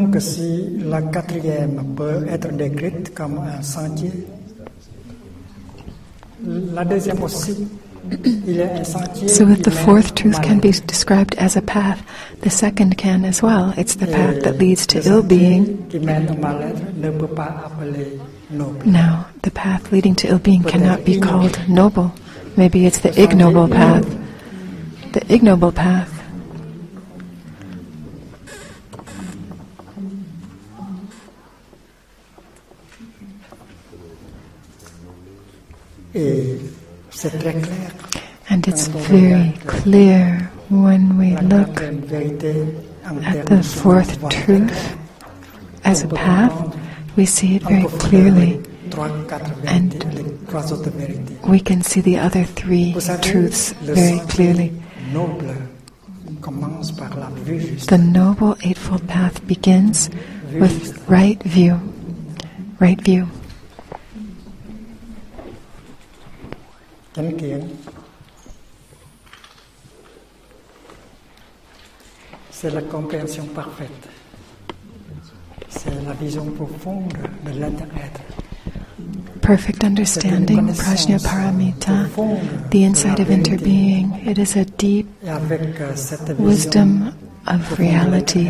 [0.00, 0.10] being.
[0.12, 4.12] Donc si la quatrième peut être décrite comme un sentier,
[6.46, 7.68] la deuxième aussi,
[8.24, 11.62] il y a un sentier So, if the fourth truth can be described as a
[11.62, 11.98] path,
[12.42, 13.72] the second can as well.
[13.76, 15.76] It's the path that leads to ill being.
[15.90, 18.18] qui mène au mal-être ne peut pas appeler
[18.50, 18.86] noble.
[18.86, 22.10] Now, the path leading to ill being cannot be called noble.
[22.56, 24.04] Maybe it's the ignoble path.
[25.12, 26.02] The ignoble path.
[26.02, 26.10] Et c'est
[35.70, 35.99] très clair.
[38.50, 42.66] And it's very clear when we look quatrième vérité
[43.08, 44.96] en at the fourth truth
[45.84, 46.52] as a path.
[47.16, 48.58] We see it very clearly.
[48.58, 51.36] les trois, quatre And- vérités, les trois autres vérités.
[51.46, 52.92] We can see the other three
[53.22, 54.72] truths very clearly.
[55.12, 55.54] noble
[56.40, 57.88] commence par la vue juste.
[57.88, 60.10] The Noble Eightfold Path begins
[60.52, 61.78] with right view.
[62.80, 63.26] Right view.
[72.50, 74.08] C'est la compréhension parfaite
[75.68, 77.12] c'est la vision profonde
[77.46, 77.84] de l'être
[79.40, 82.06] Perfect understanding, prajna paramita,
[82.70, 84.12] the insight of interbeing.
[84.24, 85.96] It is a deep euh,
[86.38, 87.12] wisdom
[87.46, 88.48] of reality.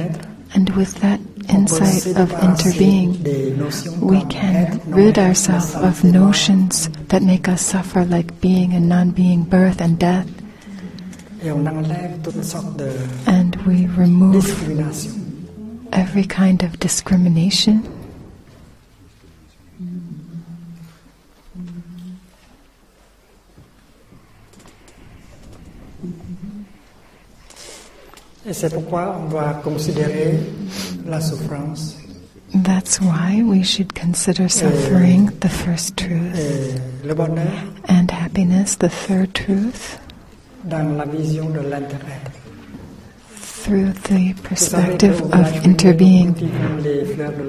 [0.52, 7.62] And with that insight of interbeing, we can rid ourselves of notions that make us
[7.62, 10.28] suffer, like being and non being, birth and death.
[13.26, 14.46] And we remove
[15.92, 17.99] every kind of discrimination.
[28.46, 30.38] Et c'est pourquoi on doit considérer
[31.06, 31.96] la souffrance.
[32.52, 36.80] That's why we should consider suffering the first truth
[37.14, 37.46] bonheur.
[37.88, 39.98] and happiness the third truth.
[40.64, 41.60] Dans la vision de
[43.62, 46.32] through the perspective of interbeing.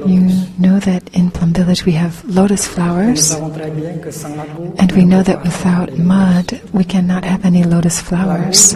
[0.07, 0.21] You
[0.59, 6.61] know that in Plum Village we have lotus flowers, and we know that without mud
[6.73, 8.75] we cannot have any lotus flowers.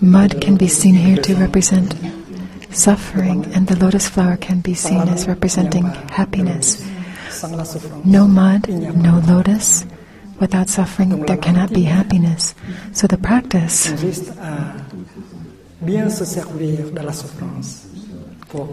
[0.00, 1.94] Mud can be seen here to represent
[2.70, 5.84] suffering, and the lotus flower can be seen as representing
[6.18, 6.82] happiness.
[8.04, 9.84] No mud, no lotus.
[10.40, 12.54] Without suffering, there cannot be happiness.
[12.92, 13.90] So the practice,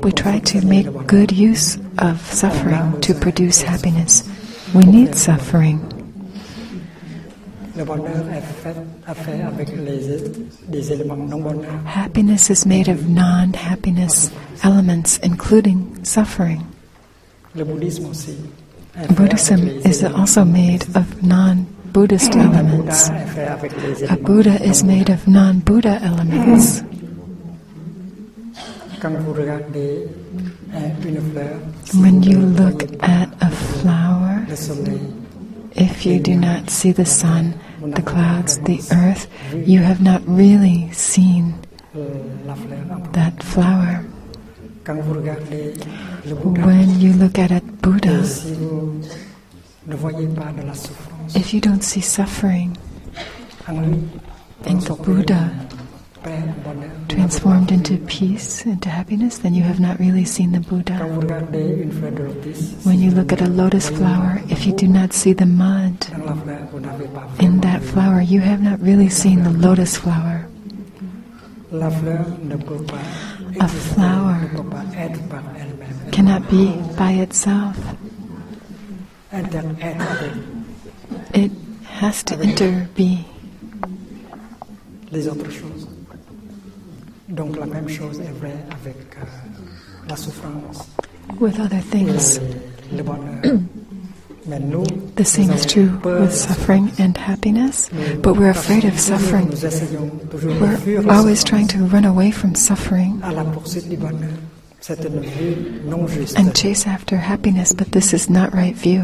[0.02, 4.24] we try to make good use of suffering to produce happiness.
[4.74, 5.82] We need suffering.
[11.86, 14.32] Happiness is made of non happiness
[14.64, 16.66] elements, including suffering.
[18.96, 23.10] Buddhism is also made of non Buddhist elements.
[24.10, 26.82] A Buddha is made of non Buddha elements.
[31.94, 34.48] When you look at a flower,
[35.76, 40.90] if you do not see the sun, the clouds, the earth, you have not really
[40.92, 41.56] seen
[43.12, 44.06] that flower.
[44.86, 45.00] When
[47.00, 48.24] you look at a Buddha,
[51.34, 52.78] if you don't see suffering
[53.68, 55.68] in the Buddha
[57.08, 60.94] transformed into peace, into happiness, then you have not really seen the Buddha.
[62.84, 66.06] When you look at a lotus flower, if you do not see the mud
[67.40, 70.46] in that flower, you have not really seen the lotus flower.
[73.60, 74.50] A flower
[76.12, 77.78] cannot be by itself.
[81.34, 81.52] It
[81.84, 83.26] has to interbe.
[85.12, 85.88] Les autres choses.
[87.30, 89.26] Donc la même chose est vraie avec euh,
[90.10, 90.88] la souffrance.
[91.40, 92.40] With other things.
[92.92, 93.60] le bonheur.
[94.46, 97.90] The same is true with suffering and happiness,
[98.22, 99.50] but we're afraid of suffering.
[99.50, 103.20] We're always trying to run away from suffering
[106.38, 109.04] and chase after happiness, but this is not right view.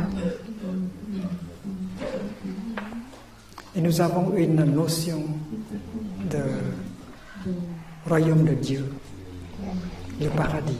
[10.19, 10.77] Le paradis.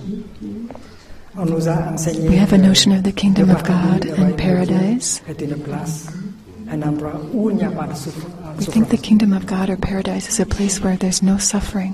[1.38, 5.22] On nous a enseigné We have a notion of the kingdom of God and paradise.
[5.26, 6.08] Dieu, est une place,
[6.70, 8.28] un endroit où il n'y a pas de souffr-
[8.58, 11.94] We think the kingdom of God or paradise is a place where there's no suffering.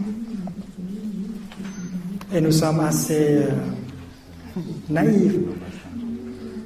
[2.33, 3.51] Et nous sommes assez euh,
[4.89, 5.35] naïfs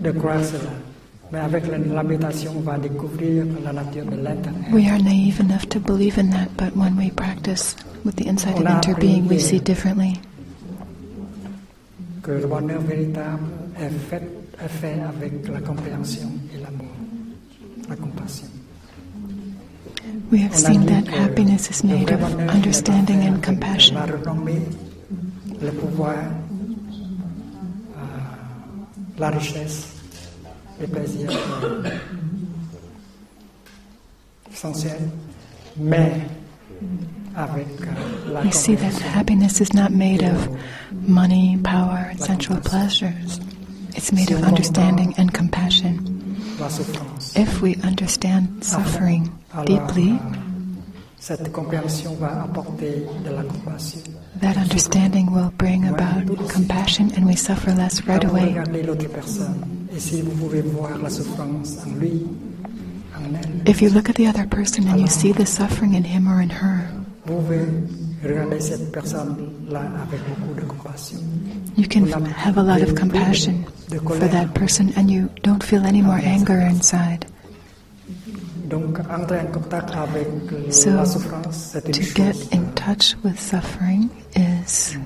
[0.01, 0.71] de croire cela.
[1.31, 2.03] Mais avec la, la
[2.55, 4.73] on va découvrir la nature de l'intérieur.
[4.73, 7.75] We are naive enough to believe in that, but when we practice
[8.05, 10.19] with the insight of interbeing, we see differently.
[12.21, 13.49] Que le bonheur véritable
[13.79, 14.21] est fait,
[14.63, 16.91] est fait avec la compréhension et l'amour,
[17.89, 18.47] la compassion.
[20.31, 23.95] We have seen that happiness is made of understanding and compassion.
[23.95, 24.61] La renommée,
[25.61, 26.15] le pouvoir,
[27.97, 28.01] euh,
[29.17, 29.87] la richesse,
[30.79, 31.31] les plaisirs
[31.63, 31.83] euh,
[34.51, 35.09] essentiels,
[35.75, 36.21] mais
[38.43, 40.49] We see that happiness is not made of
[40.91, 43.39] money, power, and sensual pleasures.
[43.95, 46.35] It's made of understanding and compassion.
[47.35, 49.31] If we understand suffering
[49.65, 50.19] deeply,
[51.19, 54.01] cette compréhension va apporter de la compassion.
[54.41, 58.53] that understanding will bring about compassion and we suffer less right away.
[58.53, 62.25] regardez l'autre personne, et si vous pouvez voir la souffrance en lui,
[63.15, 66.03] en elle, If you look at the other person and you see the suffering in
[66.03, 66.87] him or in her,
[67.39, 67.65] pouvez
[68.23, 71.19] regarder cette personne-là avec beaucoup de compassion.
[71.77, 76.01] you can have a lot of compassion for that person and you don't feel any
[76.01, 77.25] more anger inside.
[78.69, 80.27] Donc, entrer en contact avec
[80.71, 84.97] So, la souffrance, c'est une To get in touch with suffering is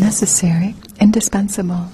[0.00, 1.88] necessary, indispensable.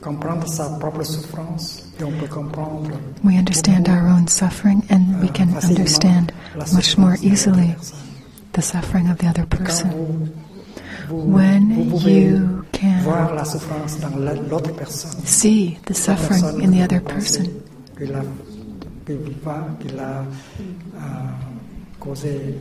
[0.00, 2.90] Comprendre sa propre souffrance, et on peut comprendre
[3.24, 6.32] We understand our own suffering and we can uh, understand
[6.72, 7.74] much more souffrance de l'autre easily
[8.52, 9.90] the suffering of the other person.
[11.08, 11.70] When
[12.00, 17.00] you can voir la souffrance dans la- l'autre personne, See the suffering in the other
[17.00, 17.44] person.
[17.96, 18.22] qu'il a,
[19.06, 20.24] qu'il va- qu'il a
[20.96, 21.00] euh,
[22.00, 22.58] causé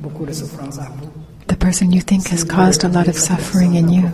[0.00, 1.08] beaucoup de souffrance à vous.
[1.46, 4.10] The person you think has caused a lot of suffering in you.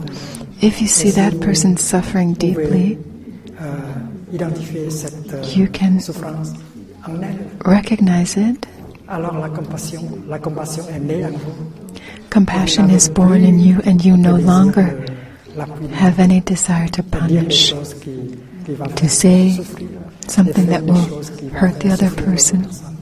[0.62, 2.98] If you see that person suffering deeply,
[3.60, 3.64] euh,
[4.40, 5.98] euh, You can-
[7.64, 8.66] recognize it
[9.48, 11.52] compassion, la compassion est née en vous.
[12.30, 14.82] Compassion is born in you, and you no longer
[15.54, 18.10] de la punir, have any desire to de dire des punish, choses qui,
[18.64, 19.52] qui va to say
[20.28, 22.58] something that will choses qui vont hurt the other person.
[22.62, 22.96] personne.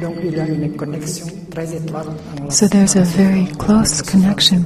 [0.00, 3.68] Donc il y a une connexion très étroite entre la So there's a very close
[3.68, 4.64] la souffrance et connection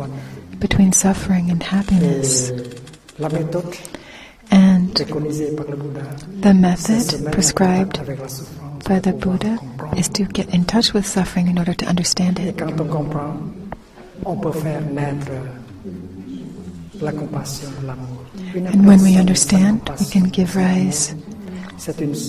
[0.61, 2.53] between suffering and happiness.
[4.95, 7.99] The method prescribed
[8.85, 9.59] by the Buddha
[9.97, 12.61] is to get in touch with suffering in order to understand it.
[12.61, 12.79] And
[18.87, 21.15] when we understand, we can give rise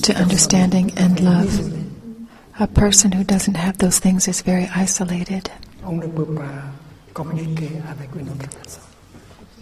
[0.02, 1.72] to understanding and love.
[2.60, 5.52] A person who doesn't have those things is very isolated.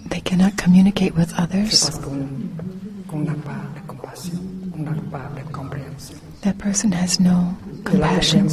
[0.06, 1.90] They cannot communicate with others.
[3.14, 4.40] Parce qu'on qu'on n'a pas de compassion,
[4.77, 6.18] on n'a de compréhension.
[6.41, 8.48] That person has no compassion,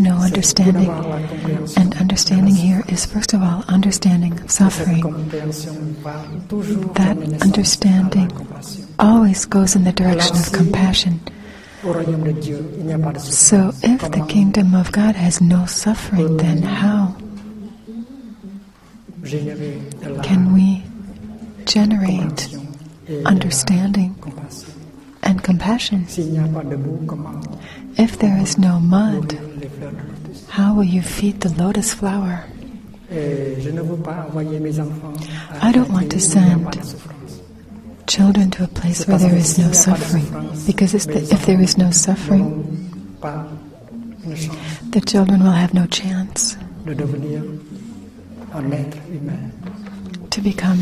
[0.00, 0.86] no understanding.
[0.86, 5.02] tout d'abord la compréhension And understanding here is, first of all, understanding suffering.
[5.02, 8.84] compréhension va toujours That understanding à la compassion.
[8.98, 11.20] always goes in the direction of compassion.
[11.84, 15.14] Au royaume de Dieu, il n'y a pas de So if the kingdom of God
[15.14, 17.14] has no suffering, then how
[19.22, 20.82] générer de la can we
[21.66, 22.59] generate
[23.26, 24.14] understanding
[25.22, 26.04] and compassion?
[26.08, 27.40] S'il n'y a pas de boue, comment
[27.98, 31.50] If there is no mud, nourrir les fleurs de lotus how will you feed the
[31.58, 32.44] lotus flower?
[33.12, 35.12] Et je ne veux pas envoyer mes enfants
[35.60, 37.40] à I don't want to pays où il n'y a send pas de souffrance.
[38.06, 40.26] Children to a place where there is no suffering,
[40.66, 43.46] because the, if there is no suffering, n'auront pas
[44.26, 44.56] une chance
[44.92, 46.56] the children will have no chance
[46.86, 47.42] de devenir
[48.54, 49.50] un être humain.
[50.30, 50.78] to become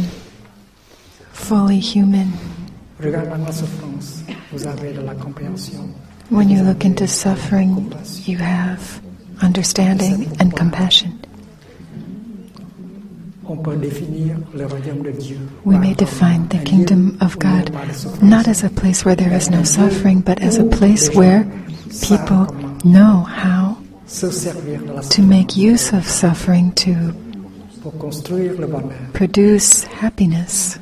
[5.04, 5.94] la compréhension.
[6.30, 7.90] When you look into suffering,
[8.26, 9.00] you have
[9.42, 11.12] understanding and compassion.
[13.46, 15.38] On peut définir le royaume de Dieu.
[15.64, 18.46] We may define the kingdom of où il n'y a God pas de souffrance, not
[18.46, 21.46] as a place where there is no suffering, but as a place where
[22.02, 22.46] people
[22.84, 26.92] know how se servir de la to make use of suffering to
[27.82, 28.92] pour construire le bonheur.
[29.14, 30.78] produce happiness.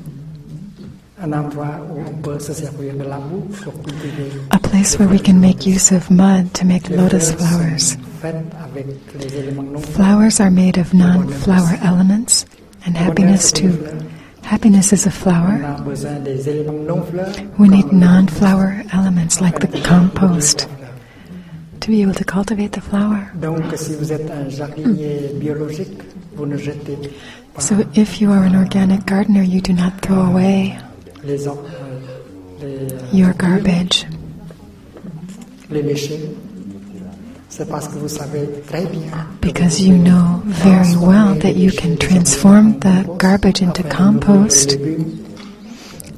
[4.53, 7.93] A place where we can make use of mud to make lotus flowers.
[7.93, 8.86] sont faites avec
[9.19, 12.47] les éléments non Flowers are made of non-flower elements,
[12.86, 13.73] and happiness too.
[14.43, 15.61] Happiness is a flower.
[15.65, 17.35] a besoin des éléments non fleurs.
[17.59, 20.69] We need non-flower elements like the compost
[21.81, 23.32] to be able to cultivate the flower.
[23.35, 25.39] Donc, si vous êtes un jardinier hmm.
[25.40, 26.03] biologique,
[26.36, 26.97] vous ne jetez
[27.53, 30.78] pas So if you are an organic gardener, you do not throw away
[31.28, 34.07] Euh, your euh, garbage
[35.70, 36.20] les déchets.
[37.48, 41.97] C'est parce que vous savez très bien because you know very well that you can
[41.97, 44.78] transform the garbage into compost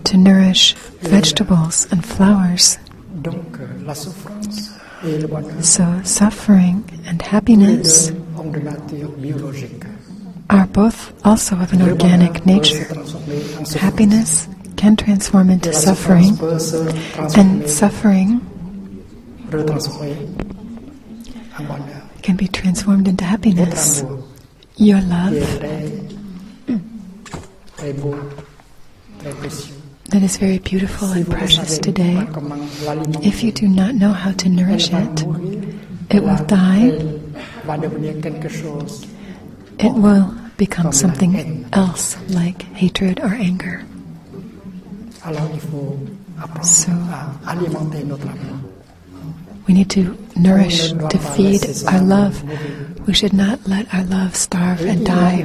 [0.04, 2.78] to nourish vegetables and flowers.
[3.26, 3.30] Euh,
[3.86, 4.72] la souffrance
[5.06, 9.84] et le bonheur So suffering and happiness deux ont de nature biologique.
[10.50, 12.84] are both also of an organic nature.
[12.88, 13.82] transformer en souffrance.
[13.82, 14.48] Happiness
[14.78, 16.38] can transform into suffering,
[17.36, 18.40] and suffering
[22.22, 24.04] can be transformed into happiness.
[24.76, 25.34] Your love
[30.10, 32.24] that is very beautiful and precious today,
[33.22, 35.22] if you do not know how to nourish it,
[36.10, 36.94] it will die.
[39.78, 43.84] it will become something else like hatred or anger.
[45.28, 45.94] Alors il faut
[46.42, 48.56] apprendre So- à uh, alimenter notre amour.
[49.68, 52.42] We need to nourish, to feed our love.
[53.06, 55.44] We should not let our love starve and die.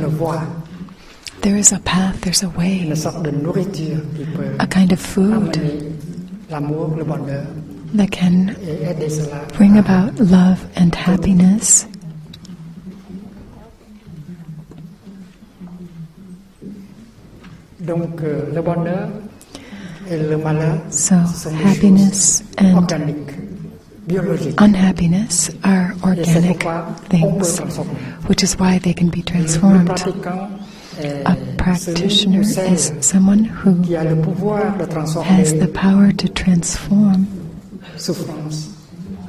[1.42, 4.94] There is a path, there's a way, une sorte de nourriture qui peut a kind
[4.94, 5.92] of food amener
[6.50, 7.46] l'amour, le bonheur
[7.96, 9.42] that can et aider cela.
[9.58, 11.86] bring about love and happiness.
[17.82, 19.10] Donc euh, le bonheur et le malheur
[20.90, 22.86] So, ce sont des happiness and
[24.60, 27.60] unhappiness are organic pourquoi on peut things,
[28.28, 29.90] which is why they can be transformed.
[31.00, 36.12] Eh, a practitioner is someone who qui a le pouvoir de transformer has the power
[36.12, 37.26] to transform
[37.98, 38.70] souffrance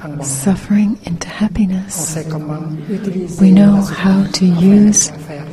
[0.05, 0.24] en bonheur.
[0.24, 1.94] suffering into happiness.
[1.94, 5.43] sait comment utiliser We know how to use faire le bonheur.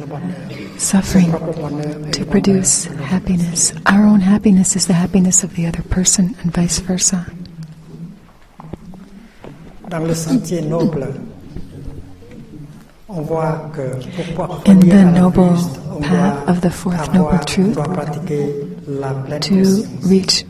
[0.82, 3.14] Suffering Son propre bonheur et to produce bonheur de l'autre.
[3.14, 3.74] happiness.
[3.86, 7.26] Our own happiness is the happiness of the other person, and vice versa.
[9.90, 11.14] dans le sentier noble,
[13.10, 13.82] on voit que
[14.36, 15.53] pour In the noble
[16.02, 20.45] path of the fourth noble truth, doit pratiquer la pleine to reach,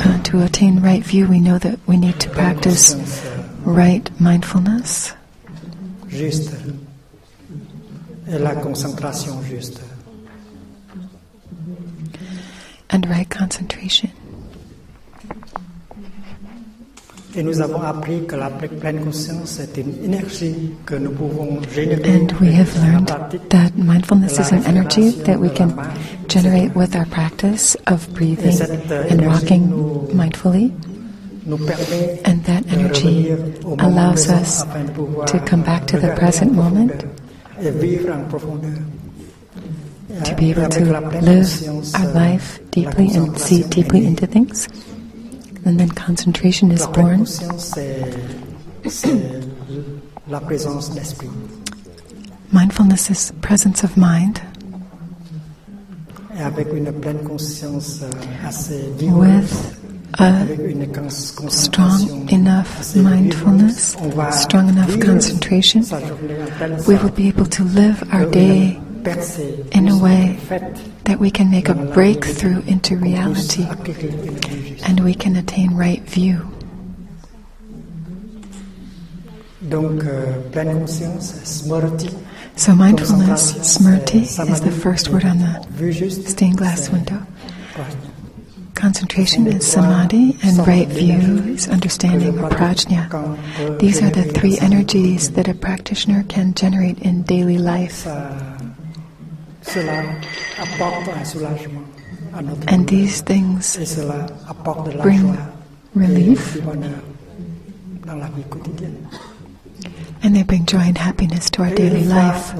[0.00, 2.96] uh, to attain right view, we know that we need to practice
[3.64, 5.14] right mindfulness
[6.08, 6.50] juste
[8.28, 9.80] et la concentration juste.
[12.90, 14.10] and right concentration.
[17.34, 22.22] Et nous avons appris que la pleine conscience est une énergie que nous pouvons générer
[22.22, 23.08] And we have learned
[23.50, 25.74] that mindfulness is an energy that we can
[26.28, 28.58] generate with our practice of breathing
[29.10, 29.68] and walking
[30.14, 30.72] mindfully.
[32.24, 35.98] And that energy revenir au moment allows us afin de pouvoir to come back to
[35.98, 37.04] the present en moment,
[37.56, 38.70] profondeur et vivre en profondeur.
[40.08, 40.80] Uh, et uh, to be able to
[41.20, 44.68] live our euh, life deeply and see deeply into things.
[45.64, 47.18] And then concentration is born.
[47.18, 47.90] conscience, euh,
[48.84, 49.22] c'est c'est
[50.28, 51.28] la présence d'esprit.
[52.52, 54.38] Mindfulness is presence of mind
[56.38, 59.76] Et avec une pleine conscience euh, with
[60.14, 65.98] a avec une cons- concentration strong enough mindfulness, vigoureuse, on va strong enough concentration, sa
[66.00, 68.78] journée en telle we will be able to live our day
[69.72, 70.36] in a way
[71.04, 74.88] that we can make a breakthrough into reality acquérir une vie juste.
[74.88, 76.38] and we can attain right view.
[79.72, 82.08] Euh, pleine conscience, smrti.
[82.56, 87.18] So mindfulness, smrti, is the first word on the stained glass window.
[88.76, 93.08] Concentration is samadhi, and right view is understanding or prajna.
[93.80, 98.06] These are the three energies that a practitioner can generate in daily life.
[102.68, 103.76] And these things
[105.02, 105.38] bring
[105.94, 106.56] relief.
[110.22, 112.52] and they bring joy and happiness to our daily life.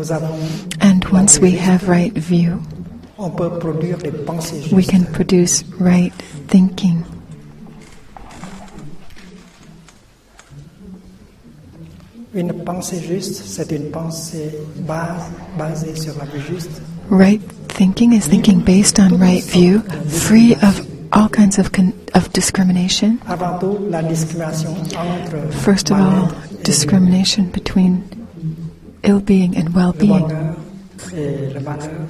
[0.80, 2.62] And once we have right view,
[3.18, 4.72] on peut produire des pensées justes.
[4.72, 6.12] we can produce right
[6.48, 7.02] thinking.
[12.34, 14.50] Une pensée juste, c'est une pensée
[14.86, 15.22] base,
[15.58, 16.82] basée sur la vue juste.
[17.10, 20.82] Right thinking is thinking based on right view, free of
[21.12, 23.18] all kinds of, con- of discrimination.
[23.26, 26.28] Avant tout, la discrimination entre First of all,
[26.62, 28.02] discrimination between
[29.04, 30.20] ill being and well being.
[30.20, 30.56] bonheur
[31.16, 32.08] et le malheur intersont.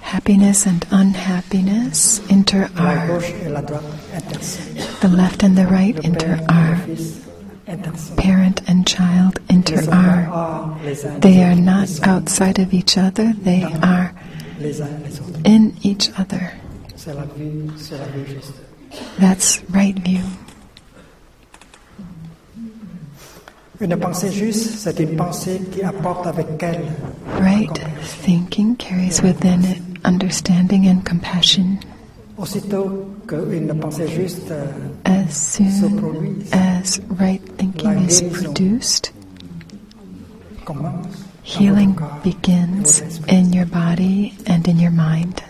[0.00, 5.00] Happiness and unhappiness droite intersont.
[5.00, 7.20] the left and the right fils
[7.66, 8.16] intersont.
[8.18, 9.88] parent and child les
[11.04, 14.12] uns They are not outside of each other, they are
[15.44, 16.52] in each other.
[19.18, 20.24] That's right view.
[23.82, 26.84] Une pensée juste, c'est une pensée qui apporte avec elle
[27.40, 27.80] Right
[28.24, 31.78] thinking carries within it understanding and compassion.
[32.38, 34.66] Aussitôt qu'une pensée juste euh,
[35.04, 39.12] As soon as right thinking is produced,
[41.42, 45.42] healing begins in your body and in your mind.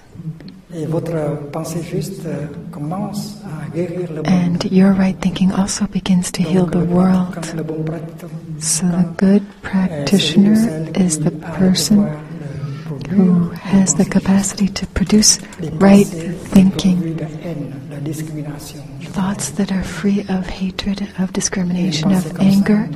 [4.25, 7.33] And your right thinking also begins to heal the world.
[7.33, 11.31] pratiquant, le bon pratiquant, So the good euh, practitioner c'est lui ou celle is the
[11.31, 15.39] person pouvoir de produire who has the capacity to produce
[15.79, 18.81] right thinking, dépourvues de haine, de discrimination.
[19.13, 22.89] thoughts that are free of hatred, of discrimination, of anger.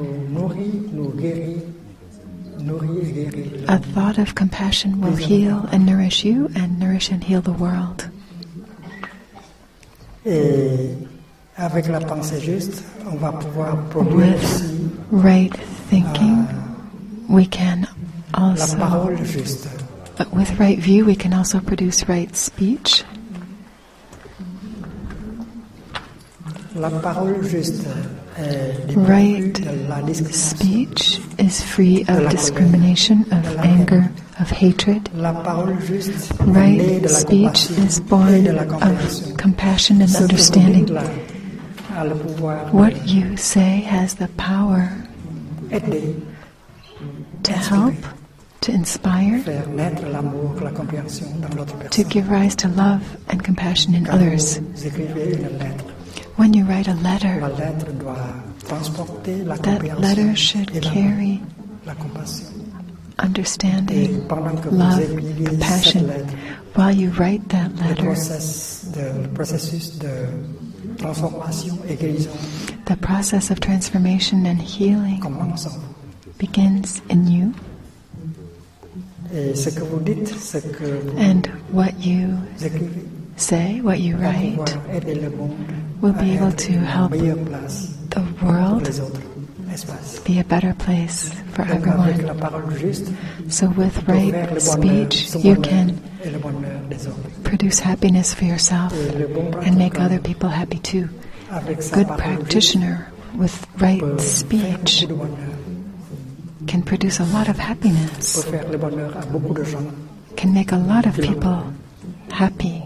[2.68, 8.10] A thought of compassion will heal and nourish you and nourish and heal the world.
[10.24, 10.96] Et
[11.56, 15.56] avec la pensée juste, on va pouvoir produire With right
[15.88, 17.86] thinking, euh, we can
[18.34, 18.76] also,
[20.18, 23.04] but with right view, we can also produce right speech.
[26.74, 27.86] La parole juste
[28.36, 29.56] Right
[30.34, 35.08] speech is free of discrimination, of anger, of hatred.
[35.14, 40.86] Right speech is born of compassion and understanding.
[42.72, 44.92] What you say has the power
[47.42, 47.94] to help,
[48.60, 49.42] to inspire,
[51.90, 54.60] to give rise to love and compassion in others.
[56.38, 58.16] Vous écrivez une lettre, When you write a letter, lettre doit
[58.68, 61.40] transporter la that letter should carry
[61.86, 62.46] la compassion.
[63.18, 66.04] Et understanding, pendant que vous love, compassion.
[66.76, 70.08] While you write that letter, process de- le processus de
[70.98, 72.30] transformation et guérison
[72.84, 75.80] The process of transformation and healing commence en vous.
[76.38, 77.52] begins in you,
[79.34, 81.42] Et ce que vous dites, ce que vous and
[81.72, 82.28] what you
[83.36, 85.56] say, what you write, pouvoir aider le monde
[86.00, 89.20] will be able to help the world les autres
[89.72, 90.20] espaces.
[90.24, 92.16] be a better place for everyone.
[92.26, 93.12] la parole juste,
[93.48, 95.94] So, with right faire le bonheur, speech, you can
[96.24, 97.28] et le bonheur des autres.
[97.44, 101.08] produce happiness for yourself Et le bon and make other people happy too.
[101.92, 103.06] Good practitioner
[103.36, 105.54] with right speech beaucoup de bonheur,
[106.66, 109.78] can produce a lot of happiness, faire le bonheur à beaucoup de gens.
[110.36, 111.62] can make a lot of people
[112.32, 112.82] happy.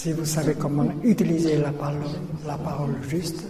[0.00, 2.06] Si vous savez comment utiliser la parole,
[2.46, 3.42] la parole juste,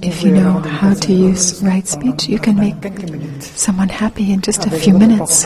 [0.00, 2.76] If you know how to use right speech, you can make
[3.56, 5.44] someone happy in just a few minutes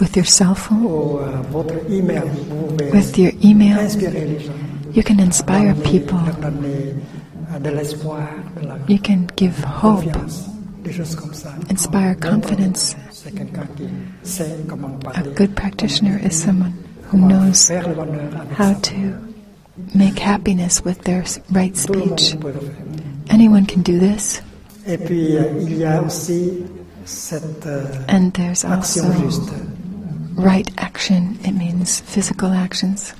[0.00, 3.78] with your cell phone, euh, votre email, vous pouvez with your email.
[3.80, 4.52] inspirer les gens,
[4.94, 6.16] You can inspire people.
[6.24, 8.26] euh, de l'espoir,
[8.62, 10.46] de la You can give hope, confiance,
[10.82, 11.52] des choses comme ça.
[11.70, 12.96] inspire confidence.
[13.12, 13.84] C'est quelqu'un qui
[14.22, 16.72] sait comment A good practitioner is someone
[17.12, 18.94] who knows faire le bonheur avec how to
[19.94, 22.38] make happiness with their right Tout le monde speech.
[22.40, 22.74] peut le faire.
[23.30, 24.42] Anyone can do this.
[24.86, 24.96] Euh,
[25.60, 26.62] il y a aussi
[27.06, 29.50] cette euh, And there's action also
[30.36, 31.36] right action.
[31.44, 33.14] It means physical actions.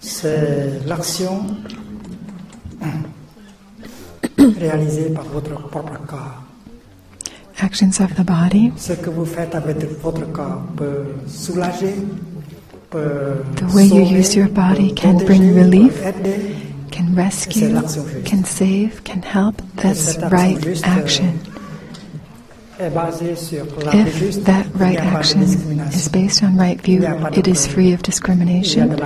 [0.00, 1.46] C'est l'action
[4.58, 6.41] réalisée par votre propre corps.
[7.60, 8.72] Actions of the body.
[8.76, 11.94] Ce que vous faites avec votre corps peut soulager,
[12.90, 16.02] peut The way you use your body can bring relief.
[16.90, 17.72] Can rescue,
[18.24, 19.62] can save, can help.
[19.76, 21.38] That's right action.
[22.80, 26.42] Euh, est basée sur la vie If that right a pas de action is based
[26.42, 27.02] on right view,
[27.34, 28.96] it is free of discrimination,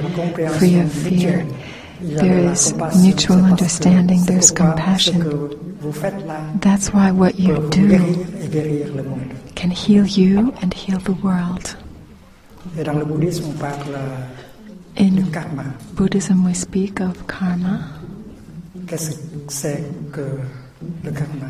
[0.58, 1.44] free of fear.
[2.02, 3.32] Il y a de There is mutual C'est parce que
[3.88, 5.14] understanding, there's compassion.
[5.14, 9.20] Ce que vous faites là That's why what you do guérir et guérir le monde.
[9.54, 11.76] can heal you and heal the world.
[12.78, 15.22] Et dans le bouddhisme, on parle euh, In.
[15.94, 17.80] Buddhism, we speak of karma.
[18.86, 19.16] Qu'est-ce que
[19.48, 20.22] c'est que
[21.04, 21.46] le karma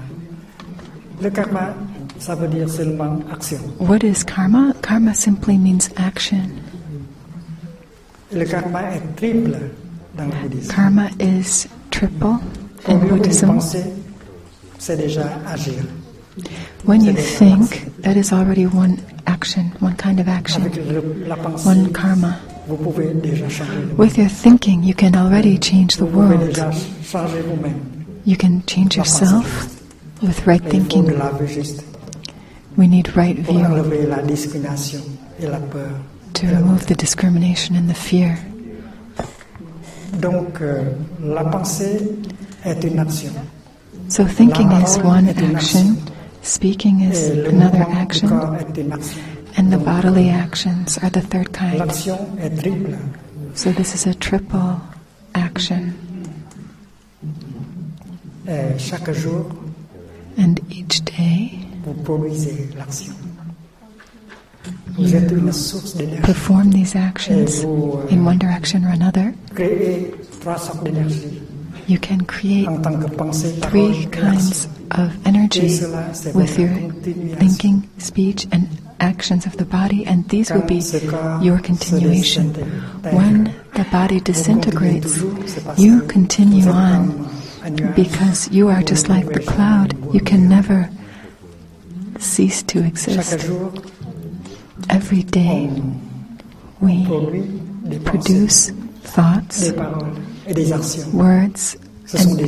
[1.22, 1.74] Le karma,
[2.18, 3.58] ça veut dire seulement action.
[3.78, 4.72] What is karma?
[4.82, 6.50] Karma simply means action.
[8.32, 9.85] Le karma est triple dans le bouddhisme.
[10.68, 12.38] Karma is triple
[12.88, 13.60] in Buddhism.
[14.78, 15.84] c'est déjà agir.
[16.84, 20.62] When you think, that is already one action, one kind of action,
[21.64, 22.38] one karma.
[22.68, 23.98] vous déjà changer le monde.
[23.98, 26.56] With your thinking, you can already change the world.
[28.24, 29.70] You can change yourself
[30.22, 31.18] with right Mais il faut de thinking.
[31.18, 31.84] la vue juste
[32.76, 35.00] We need right view enlever la discrimination
[35.40, 35.90] et la peur.
[36.34, 38.36] to remove the discrimination and the fear.
[40.20, 40.82] Donc, euh,
[41.22, 42.00] la pensée
[42.64, 43.32] est une action.
[44.08, 45.96] So thinking is one action,
[46.42, 49.20] speaking is another action, corps est une action.
[49.56, 51.78] and the bodily actions are the third kind.
[51.78, 52.96] L'action est triple.
[53.54, 54.80] So this is a triple
[55.34, 55.92] action.
[58.48, 59.46] Et chaque jour,
[60.38, 61.58] And each day,
[64.96, 65.02] vous produisez l'action.
[65.02, 66.22] Vous êtes une source d'énergie.
[66.22, 67.64] perform these actions
[68.10, 69.32] in one direction or another.
[69.54, 71.42] Créez trois sortes d'énergie
[71.88, 74.68] You can create en tant que pensée, parole three kinds
[74.98, 76.70] of energy Et cela, c'est with your
[77.38, 78.66] thinking, speech, and
[78.98, 80.80] actions of the body, and these will be
[81.40, 82.52] your continuation.
[83.12, 85.22] When the body disintegrates,
[85.78, 87.28] you continue on
[87.94, 89.94] because you are just like the cloud.
[90.12, 90.90] You can never
[92.18, 93.48] cease to exist.
[94.88, 95.68] Every day,
[96.80, 97.42] we produit
[97.84, 98.72] des pensées, produce
[99.02, 100.14] thoughts, des paroles
[100.46, 101.12] et des actions.
[101.12, 101.76] words,
[102.14, 102.38] and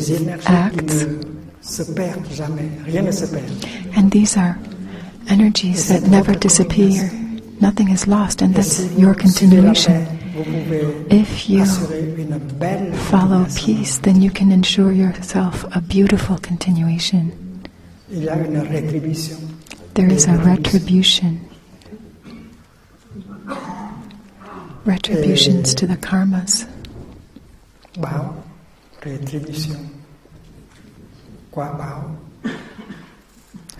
[0.46, 0.76] acts.
[0.76, 1.18] qui ne
[1.62, 2.68] se perdent jamais.
[2.86, 3.50] Rien ne se perd.
[3.96, 4.56] And these are
[5.28, 7.10] energies that never disappear.
[7.60, 9.92] Nothing is lost, and that's your continuation.
[9.92, 15.64] paix, vous pouvez If you assurer une belle follow peace, then you can ensure yourself
[15.72, 17.32] a beautiful continuation.
[18.10, 19.36] Il y a une rétribution.
[19.94, 21.40] There is a retribution.
[24.88, 26.66] Retributions to the karmas.
[27.98, 28.34] Bao,
[29.02, 29.76] rétribution.
[31.50, 32.16] Quoi bao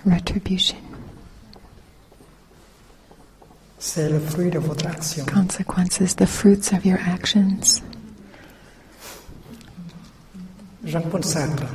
[0.05, 0.77] Retribution.
[3.79, 5.25] C'est le fruit de votre action.
[5.25, 7.81] Consequences, the fruits of your actions.
[10.85, 11.69] Jean-Paul Sartre,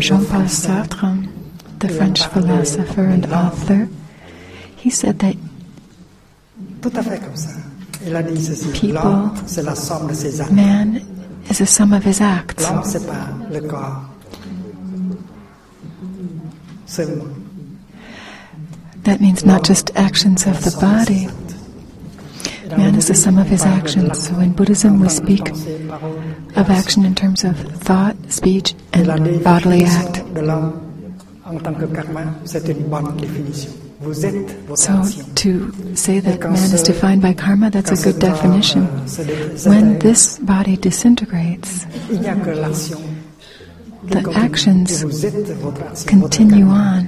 [0.00, 1.28] Jean-Paul Sartre,
[1.78, 3.88] the French philosopher and author,
[4.76, 5.36] he said that
[7.98, 8.28] tout à fait comme ça.
[8.30, 10.52] Il a dit ceci People- l'âme, c'est la somme de ses actes.
[10.52, 11.00] man
[11.50, 12.62] is a sum of his acts.
[12.62, 14.02] L'âme, c'est pas le corps
[16.86, 17.24] seulement.
[19.04, 21.28] That means not just actions of the body.
[22.76, 24.18] Man is the sum of his actions.
[24.18, 26.18] So in Buddhism, we en tant que speak pensée, parole
[26.56, 27.54] et of action in terms of
[27.84, 29.06] thought, speech, and
[29.44, 30.24] bodily act.
[34.00, 34.26] De l'âme en tant que karma, c'est une bonne définition.
[34.26, 34.92] Vous êtes votre So
[35.34, 38.86] to say that man is defined by karma, that's a good definition.
[39.18, 42.98] euh, When this body disintegrates, il n'y a que l'action
[44.08, 47.06] qui the actions Et vous êtes votre action, votre continue on.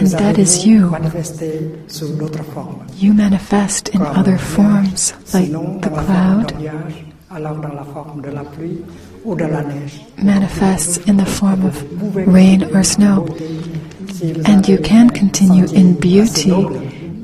[0.00, 0.88] And that is you.
[0.90, 2.84] manifester sous d'autres formes.
[3.00, 7.74] You manifest in other forms, like the dans la forme cloud d'un nuage, alors dans
[7.74, 8.78] la forme de la pluie
[9.24, 10.00] ou de la neige.
[10.22, 11.82] manifests in the form of
[12.26, 13.26] rain or snow.
[14.20, 16.52] Beauté si vous And you can continue in beauty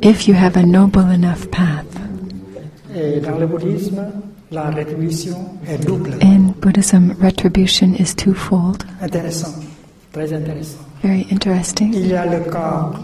[0.02, 1.85] if you have a noble enough path.
[2.94, 4.02] Et dans le bouddhisme,
[4.51, 5.36] la rétribution
[5.68, 6.16] est double.
[6.23, 8.85] In Buddhism, retribution is twofold.
[9.02, 9.55] Intéressant,
[10.12, 10.78] très intéressant.
[11.02, 11.93] Very interesting.
[11.93, 12.98] Il y a le corps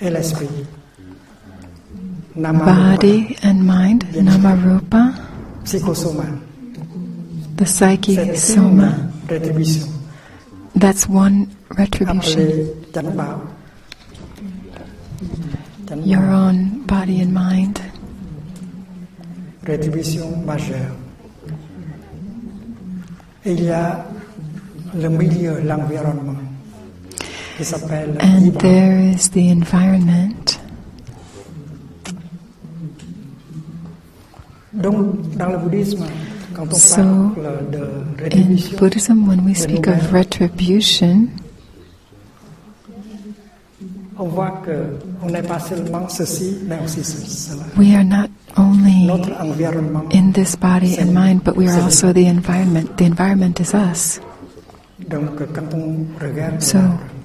[0.00, 0.48] et l'esprit.
[2.36, 5.14] Namarupa, Body and mind, Namarupa,
[7.56, 9.12] the psyche, Soma.
[10.74, 11.46] That's one
[11.76, 12.40] retribution.
[12.42, 13.40] appelée Janpa.
[15.86, 17.80] Janpa, Your own body and mind.
[19.64, 20.92] rétribution majeure.
[23.46, 24.04] Et il y a
[24.94, 26.36] le milieu, l'environnement,
[27.56, 30.58] qui s'appelle And there is the environment.
[34.72, 36.04] Donc, dans le bouddhisme,
[36.54, 37.34] So,
[38.30, 41.40] In Buddhism, when we speak of retribution,
[47.76, 49.08] we are not only
[50.16, 52.98] in this body and mind, but we are also the environment.
[52.98, 54.20] The environment is us.
[56.60, 56.78] So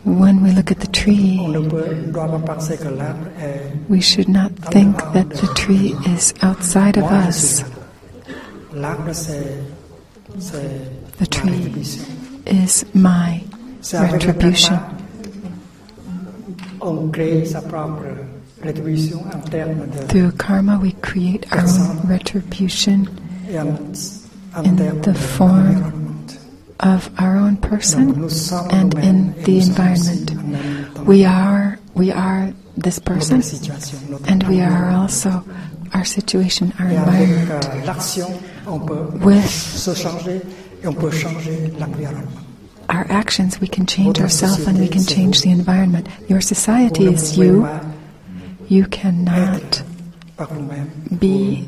[0.06, 1.38] when we look at the tree,
[3.88, 7.64] we should not think that the tree is outside of us.
[7.64, 7.70] suis là.
[7.70, 8.86] L'arbre, c'est c'est The
[11.20, 11.72] ma tree
[12.48, 13.44] is my
[13.82, 14.76] C'est avec le retribution.
[16.80, 18.04] karma, on crée sa propre
[18.64, 23.06] rétribution en termes de Through karma, we create our own retribution
[23.50, 23.68] et en,
[24.56, 25.94] en In the form
[26.80, 28.12] of our own person
[28.72, 30.32] and in the nous sommes aussi environment.
[30.32, 34.96] en même temps We are we are this person, notre situation, notre and we are
[34.96, 35.44] also
[35.94, 37.50] our situation, our environment.
[37.52, 38.28] euh, l'action,
[38.68, 40.42] on peut With se changer
[40.84, 42.42] et on peut changer l'environnement.
[42.90, 46.08] our actions, we can change ourselves and we can change the environment.
[46.28, 47.68] Your society is you.
[48.68, 49.84] You cannot
[51.20, 51.68] be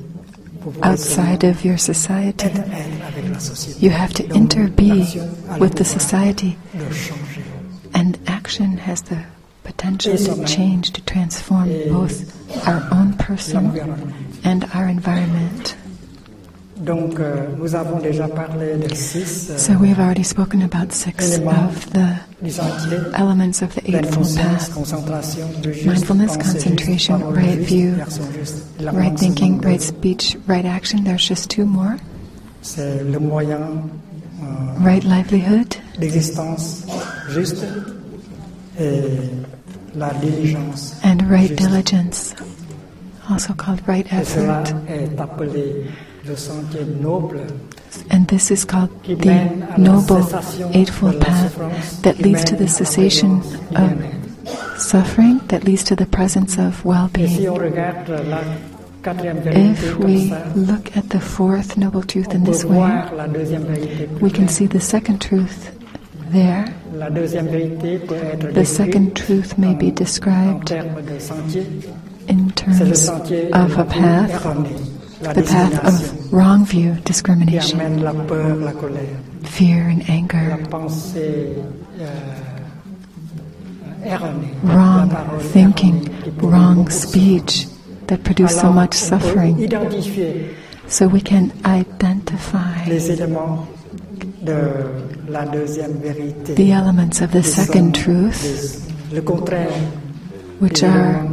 [0.84, 2.48] outside of your society.
[2.48, 3.86] seulement être être avec la société.
[3.86, 5.20] You have to interbe l'action
[5.52, 6.58] a le with the society,
[7.94, 9.18] and action has the
[9.72, 12.16] potential to change, to transform both
[12.68, 14.14] our own person l'environnement.
[14.44, 15.76] and our environment.
[16.78, 21.38] Donc, euh, nous avons déjà parlé de six euh, So we've already spoken about six
[21.38, 22.18] of the
[23.14, 28.64] elements of the Eightfold Path concentration, le juste, Mindfulness, concentration, right view, action juste.
[28.80, 31.04] La right thinking, right speech, right action.
[31.04, 31.98] There's just two more.
[32.64, 33.60] C'est le moyen
[34.42, 35.76] euh, Right livelihood
[37.30, 37.64] juste
[38.80, 39.51] et.
[41.04, 42.34] And right diligence,
[43.30, 44.74] also called right effort.
[44.88, 45.88] est appelé
[46.26, 47.42] le sentier noble
[48.10, 50.24] And this is called the mène à la Noble
[50.74, 53.42] Eightfold Path that leads to the cessation
[53.76, 53.92] of
[54.78, 57.50] suffering, that leads to the presence of well-being.
[57.50, 58.40] on regarde la
[59.04, 63.28] quatrième vérité If we look at the fourth noble truth in this way, voir la
[63.28, 64.08] deuxième vérité.
[64.08, 65.72] plus we can see the second truth
[66.32, 66.66] there.
[66.94, 71.66] La deuxième vérité peut être The second truth may be described termes de sentier.
[72.28, 74.44] in terms of a path,
[75.34, 80.58] the path of wrong view, discrimination, amène la peur, la colère, fear, and anger,
[81.16, 81.54] euh,
[84.64, 85.10] wrong
[85.54, 87.68] thinking, erronée qui produit wrong speech
[88.08, 89.58] that produce so much suffering.
[90.88, 92.84] So we can identify
[94.44, 94.62] les éléments
[95.28, 96.54] de la deuxième vérité.
[96.56, 98.42] the elements of the second truth,
[99.12, 99.70] des- le contraire
[100.62, 101.24] which are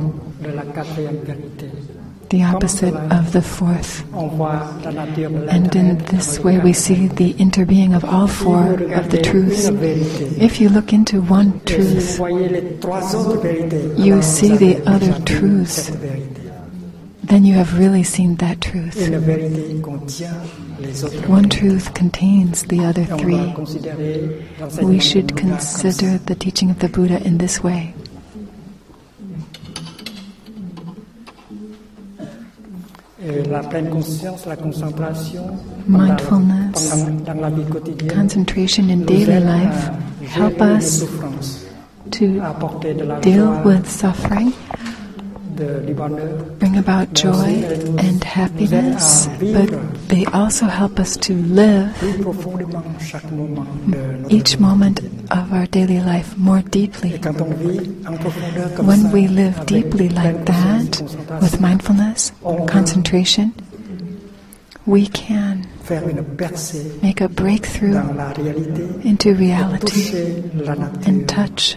[0.42, 1.66] de la quatrième vérité.
[2.30, 4.04] the opposite of the fourth.
[4.14, 8.26] On voit la nature de And in this way, we see the interbeing of all
[8.26, 9.70] four of the truths.
[10.38, 14.20] If you look into one Et si vous truth, voyez les trois autres vérités, You
[14.20, 15.90] see the other truths.
[17.28, 18.96] Then you have really seen that truth.
[19.06, 20.34] Une vérité contient
[20.80, 23.36] les autres One truth contains the other three.
[23.36, 27.94] doit considérer l'enseignement We should consider the teaching of the Buddha in this way.
[33.20, 35.42] Et la pleine conscience, la concentration,
[35.88, 39.90] Mindfulness, pendant- dans la vie quotidienne, Concentration in daily life
[40.36, 41.04] help us
[42.12, 44.87] to à apporter de la deal with suffering, de, du bonheur,
[46.58, 47.64] bring about joy
[47.98, 49.68] and happiness, but
[50.08, 55.52] they also help us to live plus profondément chaque moment de notre each moment of
[55.52, 57.14] our daily life more deeply.
[57.14, 61.02] Et quand on vit en profondeur comme When we live deeply like that,
[61.40, 62.32] with mindfulness,
[62.66, 63.52] concentration,
[64.86, 70.74] we can faire une percée make a breakthrough dans la réalité, into reality toucher la
[70.76, 71.76] nature and touch.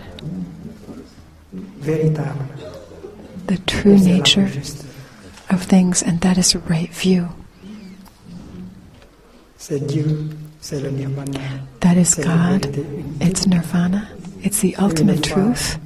[3.52, 4.50] The true nature
[5.50, 7.28] of things, and that is a right view.
[11.82, 12.66] That is God,
[13.20, 14.10] it's nirvana,
[14.42, 15.78] it's the ultimate truth.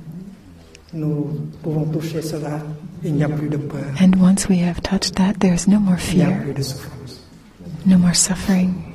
[3.99, 6.53] And once we have touched that, there is no more fear,
[7.85, 8.94] no more suffering.